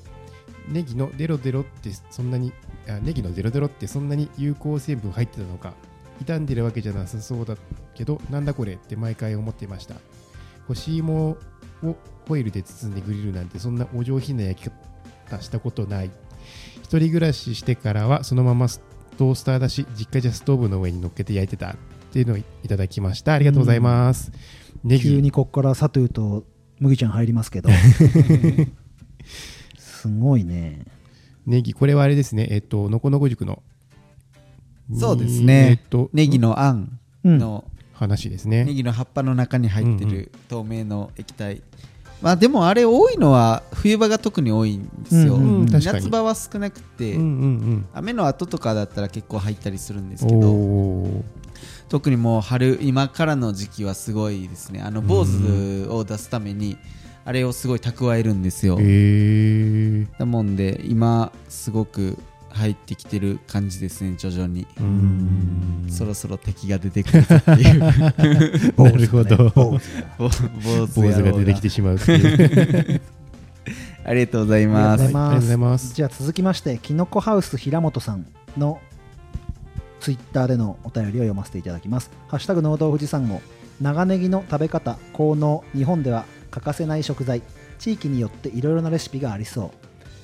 [0.69, 2.53] ネギのデロデロってそんなに
[2.87, 5.73] あネギのデロデロってそんなに有効成分入ってたのか
[6.19, 7.57] 傷んでるわけじゃなさそうだ
[7.95, 9.95] けどなんだこれって毎回思っていました。
[10.67, 11.37] 干し芋
[11.83, 11.95] を
[12.27, 14.69] ホイルで包んでグリルなんてそんなお上品な焼き
[15.29, 16.11] 方したことない。
[16.81, 18.67] 一人暮らししてからはそのまま
[19.17, 21.75] トースターだし実家じゃストーブの上に乗っけて焼いてた。
[22.13, 23.33] っていうのをいただきました。
[23.33, 24.31] ありがとうございます、
[24.83, 25.15] ネギ。
[25.15, 26.45] 急にここからサトゥーと
[26.79, 27.71] 麦ちゃん入りますけど。
[29.79, 30.85] すごいね。
[31.47, 32.47] ネギこれはあれですね。
[32.51, 33.63] えっ、とのこのこ塾の。
[34.93, 35.69] そうですね。
[35.71, 37.39] えっ、とネギのあんうん。
[37.39, 38.63] の、話ですね。
[38.63, 41.63] ネギの葉っぱの中に入ってる透明の液体、
[42.23, 51.23] まあでもあれ多いのは冬場が特に多いんですよ、うんうん夏場は少なくて、うんうん雨の後とかだったら結構入ったりするんですうんけど
[51.89, 54.81] 特にもう春今からの時期はすごいですね。
[54.81, 56.77] あの坊主を出すために
[57.25, 60.07] あれをすごい蓄えるんですよ、へー。
[60.17, 62.17] だもんで今すごく
[62.53, 65.87] 入ってきてる感じですね徐々に、うーん。
[65.89, 67.79] そろそろ敵が出てくるぞっていう。
[68.81, 69.37] なるほど。
[69.49, 71.97] 坊主が出てきてしまう
[74.05, 75.03] ありがとうございます。
[75.03, 75.93] ありがとうございます。
[75.95, 78.25] じゃあ続きましてきのこハウス平本さん
[78.57, 78.79] の
[79.99, 82.11] ツイッターでのお便りを読ませていただきます。
[82.27, 83.41] ハッシュタグ農道富士山号
[83.81, 87.41] 長ネギの食べ方効能日本では欠かせない食材。
[87.79, 89.71] 地域によっていろいろなレシピがありそ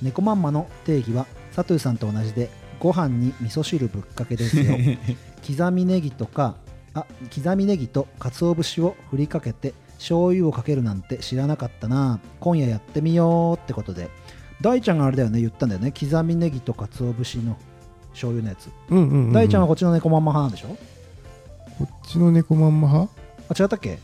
[0.02, 0.06] う。
[0.06, 1.26] 猫まんまの定義は
[1.64, 2.50] 佐藤さんと同じで
[2.80, 4.78] ご飯に味噌汁ぶっかけですよ。
[5.46, 6.56] 刻みネギとか
[6.94, 12.20] あ刻みネギと鰹節を振りかけて醤油をかけるなんて知らなかったな。
[12.40, 14.10] 今夜やってみようってことで。
[14.62, 15.92] 大ちゃんがあれだよね言ったんだよね。
[15.92, 17.58] 刻みネギと鰹節の
[18.12, 19.34] 醤油のやつ、うんうんうんうん。
[19.34, 20.78] 大ちゃんはこっちの猫まんま派なんでしょ？
[21.78, 23.14] こっちの猫まんま派？
[23.50, 24.00] あ違ったっけ？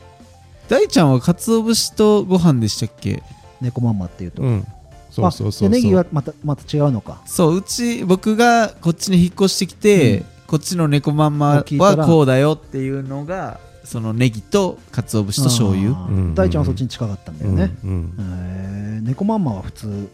[0.68, 3.24] 大ちゃんは鰹節とご飯でしたっけ？
[3.62, 4.68] 猫まんまっていうと、うん
[5.16, 7.22] そうそうそうネギはまたまた違うのか。
[7.26, 10.26] そううち僕がこっちに引っ越してきて、うん。
[10.48, 15.96] こっちの猫まんまはこうだよっていうのがそのネギと鰹節と醤油。
[16.36, 18.98] 大ちゃんはそっちに近かったんだよね、うんうん。
[18.98, 19.08] へー。
[19.08, 20.10] 猫まんまは普通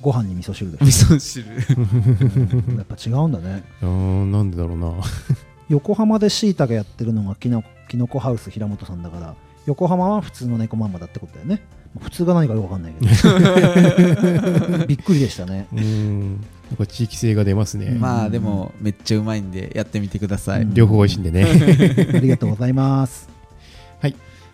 [0.00, 0.78] ご飯に味噌汁で。
[0.80, 1.46] 味噌汁。
[1.46, 3.64] う んやっぱ違うんだね。
[3.80, 4.92] あーなんでだろうな。
[5.68, 9.34] 横浜でしいたけやってるのがきのきのこハウス平本さんだから
[9.66, 11.62] 横浜は普通の猫まんまだってことだよね
[12.00, 14.86] 普通が何かよくわかんないけど。
[14.86, 15.66] びっくりでしたね。
[15.72, 16.36] うん。
[16.70, 18.00] なんか地域性が出ますね、うん。
[18.00, 20.74] まあでもめっちゃうまいんでやってみてください、うん。
[20.74, 21.44] 両方美味しいんでね。
[22.14, 23.32] ありがとうございます。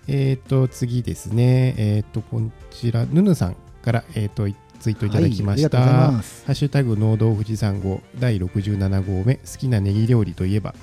[0.08, 1.74] えっと次ですね。
[1.76, 4.48] えっ、とこちらぬぬさんからえっ、と
[4.80, 6.46] ツイートいただきました、はい、ありがとうございます。
[6.46, 10.74] ハッシュタグ農道富士山号第67号目好きなネギ料理といえば、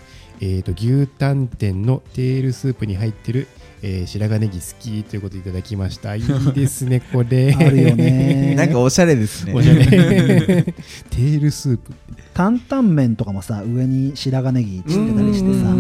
[0.41, 3.47] えー、と牛タン店のテールスープに入ってる、
[3.87, 6.15] えー白髪ネギ好きということでいただきました。
[6.17, 7.53] いいですねこれ。
[7.53, 8.55] あるよね。
[8.57, 9.53] なんかおしゃれですね。
[9.53, 9.85] おしゃれ。
[9.85, 11.93] テールスープ。
[12.33, 15.75] 担々麺とかもさ上に白髪ネギ散ってたりしてさ。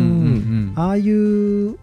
[0.75, 1.77] ああいう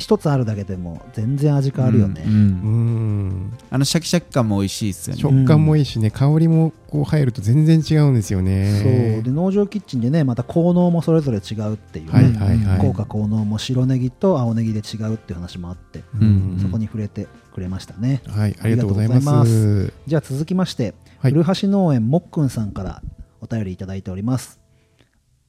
[0.00, 3.52] 一つあるだけでも全然味変わるよね、うんうん。
[3.70, 5.20] あのシャキシャキ感も美味しいですよね。
[5.20, 6.10] 食感もいいしね。
[6.10, 8.46] 香りもこう入ると全然違うんですよそう。
[8.46, 12.78] ねで農場キッチンでねまた効能もそれぞれ違うっていうね、はいはいはい。
[12.80, 16.58] 効果効能も白ネギと青ネギで違うっていう話もあって、うん。
[16.60, 18.22] そこに触れてくれましたね。
[18.26, 19.92] はいありがとうございます。
[20.06, 21.32] じゃあ続きまして、はい。
[21.32, 23.02] 古橋農園もっくんさんから
[23.40, 24.58] お便りいただいております。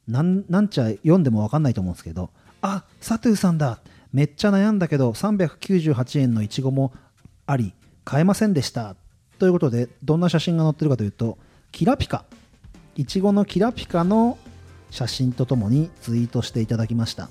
[0.07, 2.31] なんなんちゃ読んでも分かんないと思うんですけど
[2.61, 3.79] あサトゥーさんだ
[4.14, 6.93] めっちゃ悩んだけど398円のいちごも
[7.45, 8.95] あり買えませんでした。
[9.39, 11.38] ということでどんな写真が載ってるかというと
[11.72, 12.26] キラピカ。
[12.95, 14.38] いちごのキラピカの
[14.89, 17.30] 写真とともにツイートしていただきました。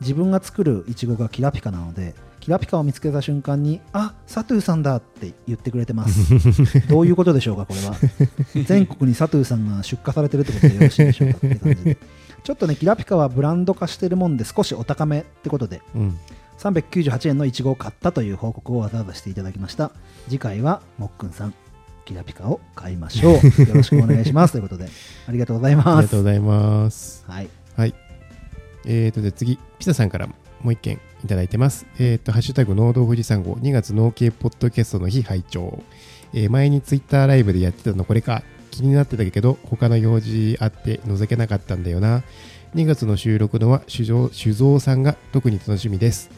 [0.00, 6.34] 自分が作るいちごがキラピカなのでキラピカを見つけた瞬間にあサトゥーさんだって言ってくれてます。
[6.88, 7.96] どういうことでしょうかこれは。
[8.66, 11.98] 全国にサトゥーさんが出荷されてるってことでよろしいでしょうかって感じで
[12.44, 16.18] ちょっとねキラピカはブランド化してるもんで少しお高めってことでうん
[16.58, 19.90] 398円のいちごを買ったという報告をわざわざしていただきました
[20.26, 21.54] 次回はもっくんさん
[22.04, 23.32] キラピカを買いましょう
[23.66, 24.88] よろしくお願いしますということで
[25.26, 27.94] ありがとうございありますがとうございますはいはい。
[28.86, 30.34] えーと、じゃあ次、ピザさんからも
[30.66, 31.86] う一件いただいてます。
[31.98, 35.82] えーと、ハッシュタグ農道富士山号2月農系ポッドキャストの日拝聴。
[36.32, 38.42] えー前にツイッターライブでやってたのこれか。
[38.74, 42.22] 気になってたけど、他の用事あって覗けなかったんだよな。
[42.74, 46.30] 2月の収録のは酒造酒造さんが特に楽しみです。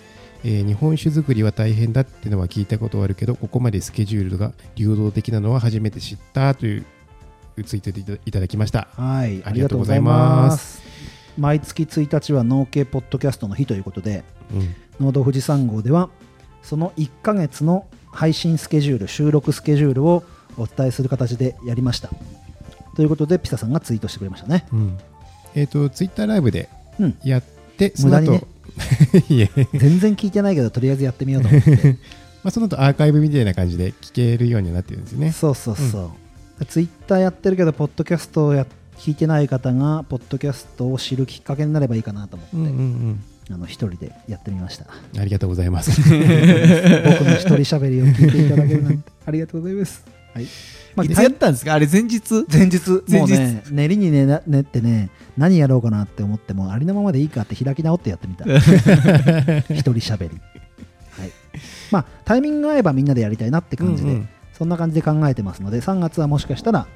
[0.44, 6.84] えー日本酒作りは大変だってのは聞いたことはあるけど、ここまでスケジュールが流動的なのは初めて知ったという
[7.64, 8.88] ツイートでいたいただきました。
[8.96, 10.82] はい、ありがとうございます
[11.38, 16.08] 毎月1日は農系ポッドキャストの日ということで、うん農道富士山号では、
[16.62, 20.24] その1ヶ月の配信スケジュール、収録スケジュールを
[20.56, 22.10] お伝えする形でやりました。
[22.94, 24.66] ということで、ピサさんがツイートしてくれましたね。
[24.72, 24.98] うん
[25.54, 27.42] えっ、と、ツイッターライブでうん、やっ
[27.76, 31.96] て、その後、無駄にね 全然聞いてないけど、とりあえずやってみようと思って。
[32.42, 35.32] まあ、その後アーカイブみたいな感じで聞けるようにはなってるんですよね。
[35.32, 36.12] そうそうそ
[36.60, 36.64] う。
[36.64, 38.66] ツイッターやってるけど、ポッドキャストをや
[38.98, 44.86] 聞いてない方が、ポッドキャストを知るきっかけになればいいかなと思って、うんうんうんあの一人でやってみました。
[45.20, 46.00] ありがとうございます。
[46.02, 46.24] 僕の
[47.36, 50.15] 一人喋りを聞いていただけるなんてありがとうございます。
[50.36, 50.46] はい。
[50.94, 51.74] まあいつやったんですか？
[51.74, 52.46] あれ前日？
[52.52, 58.44] 前日、前日もうね、練りに練な練ってね、何やろうかなって思っても、ありのままでいいかって開き直ってやってみた。
[59.74, 60.40] 一人喋り。
[61.10, 61.30] はい。
[61.90, 66.86] まあ、タイミングが合えばみんなでやりたいなって感じで、うんうんそんな感じで考えてますので、3月はもしかしたら、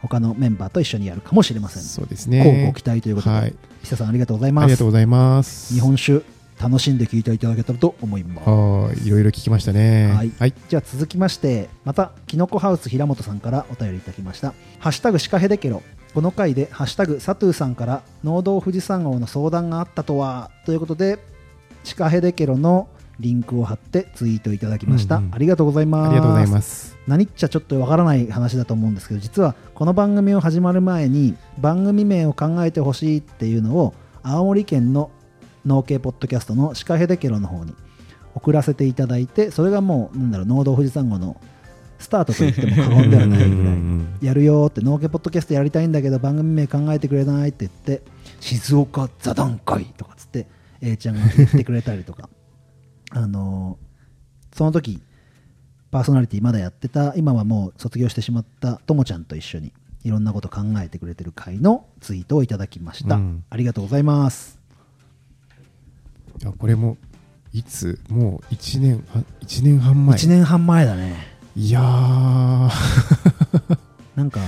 [0.00, 1.82] 他のメンバーと一緒にやるかもしれません。
[1.82, 2.72] そうです乞うごね。
[2.74, 3.54] 期待ということで、はい。
[3.82, 4.86] ピサさんありがとうございますありがとう。
[4.86, 5.74] ございます。
[5.74, 6.22] 日本酒、
[6.60, 8.50] 楽しんで聞いていただけたらと思います。
[8.50, 9.06] はい。
[9.06, 10.12] いろいろ聞きましたね。
[10.14, 10.54] はいはい。
[10.68, 15.82] じゃあ続きましてまたきのこハウス平本さんからお便りいただきました「ハッシュタグシカヘデケロ」
[16.12, 21.18] この回で「ハッシュタグサトゥーさんから農道富士山号の相談があったとは」ということで
[21.84, 22.88] シカヘデケロの
[23.18, 26.96] リンクを貼ってツイートいただきました、うんうんありがとうございますありがとうございます。
[27.06, 35.10] 何っちゃちょっとわからない話だと思うんですけど実はこの番組を始まる前に番組名を考えてほしいっていうのを青森県の
[35.64, 37.74] 農系ポッドキャストのシカヘデケロの方に
[38.34, 41.40] 送らせていただいてそれがもうなんだろう農道富士山号の
[41.98, 43.70] スタートと言っても過言ではないぐら
[44.22, 48.02] いやるよーって農家ポッドキャストやりたいんだけど番組名考えてくれないって言って
[48.40, 50.46] 静岡座談会とかつって
[50.80, 52.28] A ちゃんが言ってくれたりとか。
[53.12, 53.90] あのー
[54.52, 55.00] その時
[55.90, 59.72] パーソナリティまだやってた今はもう卒業してしまったともちゃんと一緒に
[60.04, 63.44] いろんなこと考えてくれてる回のツイートをいただきました、うん。
[63.50, 64.59] ありがとうございます
[66.46, 66.96] あこれも
[67.52, 70.16] いつもう1年は一年半前。
[70.16, 71.16] 1年半前だね。
[71.56, 72.70] いやー。
[74.16, 74.40] なんか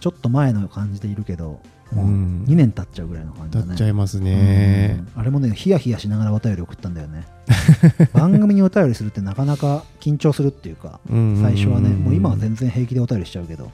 [0.00, 1.60] ちょっと前の感じでいるけど
[1.92, 2.44] もううん。
[2.48, 3.74] 2年経っちゃうぐらいの感じ経だね。
[3.74, 5.04] っちゃいますね。
[5.14, 5.20] うん。
[5.20, 7.26] あれもねヒヤヒヤしながらお便り送ったんだよね。
[8.12, 11.40] 番組にお便りするってなかなか緊張するっていうかうん。
[11.40, 13.70] 最初はねもう今は全然平気でお便りしちゃうけど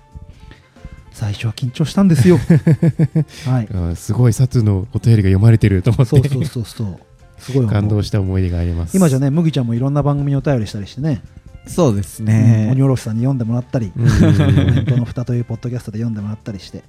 [1.13, 2.39] 最初は緊張したんですよ。
[3.47, 3.67] はい。
[3.67, 6.07] うんすごいサツのお便りが読まれてると思って。
[6.07, 6.99] そうそうそうそう
[7.39, 8.97] すごい感動した思い出があります。
[8.97, 11.23] 今じゃね麦ちゃんもいろんな番組にお便りしたりしてね。
[11.67, 13.93] そうですうんね鬼おろしさんに読んでもらったり。
[13.97, 14.09] うん。
[14.09, 16.83] コメントの蓋というポッドキャストで読んでもらったりして。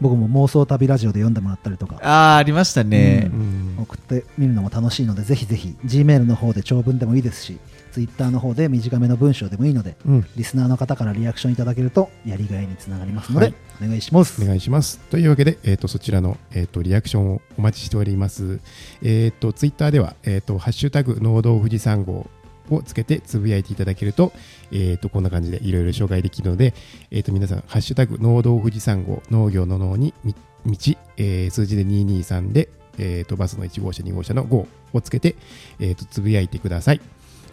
[0.00, 1.96] 僕も妄想旅ラジオで読んでもらったりとか。
[2.02, 3.30] ああありましたね。
[3.32, 3.60] うん。
[3.82, 7.58] 送ってみるのも楽しいのでぜひぜひ Gmail の方で長文でもいいですし
[7.90, 14.98] Twitter の方で短めの文章でもいいのでうんリスナーの方からリアクションいただけるとやりがいにつながりますので、はいお願いしますお願いします。
[15.10, 18.60] というわけで、えー、とそちらの、えー、とリアクションをお待ちしております。
[19.00, 22.28] えー、とツイッターでは、えー、とハッシュタグ農道富士山号
[22.68, 24.32] をつけてつぶやいていただけると,、
[24.70, 26.74] えー、とこんな感じでいろいろ紹介できるので、
[27.10, 30.34] えー、と皆さん、ハッシュタグ農道富士山号農業の農にみ
[30.66, 32.68] 道、えー数字で223で
[32.98, 35.36] えー、とバスの1号車、2号車の5をつけて、
[35.78, 37.00] えー、とつぶやいてください。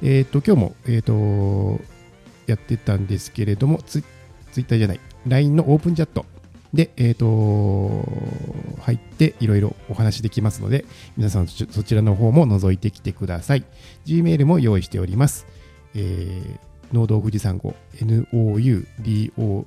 [0.02, 1.82] えー、と今日も、えー、と
[2.46, 4.04] やってたんですけれどもツ、
[4.52, 6.26] ツイッターじゃない、LINE のオープンチャット
[6.74, 8.08] で、えー、と
[8.82, 10.86] 入っていろいろお話できますので、
[11.16, 13.64] 皆さんそちらの方も覗いてきてください。
[14.06, 15.48] Gmail も用意しております。
[15.96, 16.58] えー、
[16.94, 19.66] 農道富士山号 NOUDOU、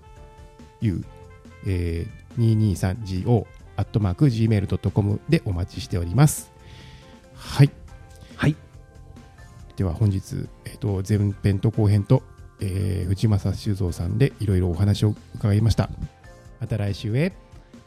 [1.66, 6.52] えー、223GO アットマーク Gmail.com でお待ちしております。
[7.34, 7.79] はい。
[9.80, 12.22] では本日、えー、と前編と後編と、
[12.60, 15.88] えー、藤正修造さんでいろいろお話を伺いました。
[16.60, 17.32] また来週へ。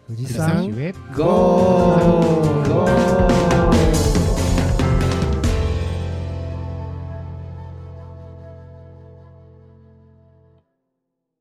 [0.07, 0.71] 富士山
[1.15, 3.52] ゴー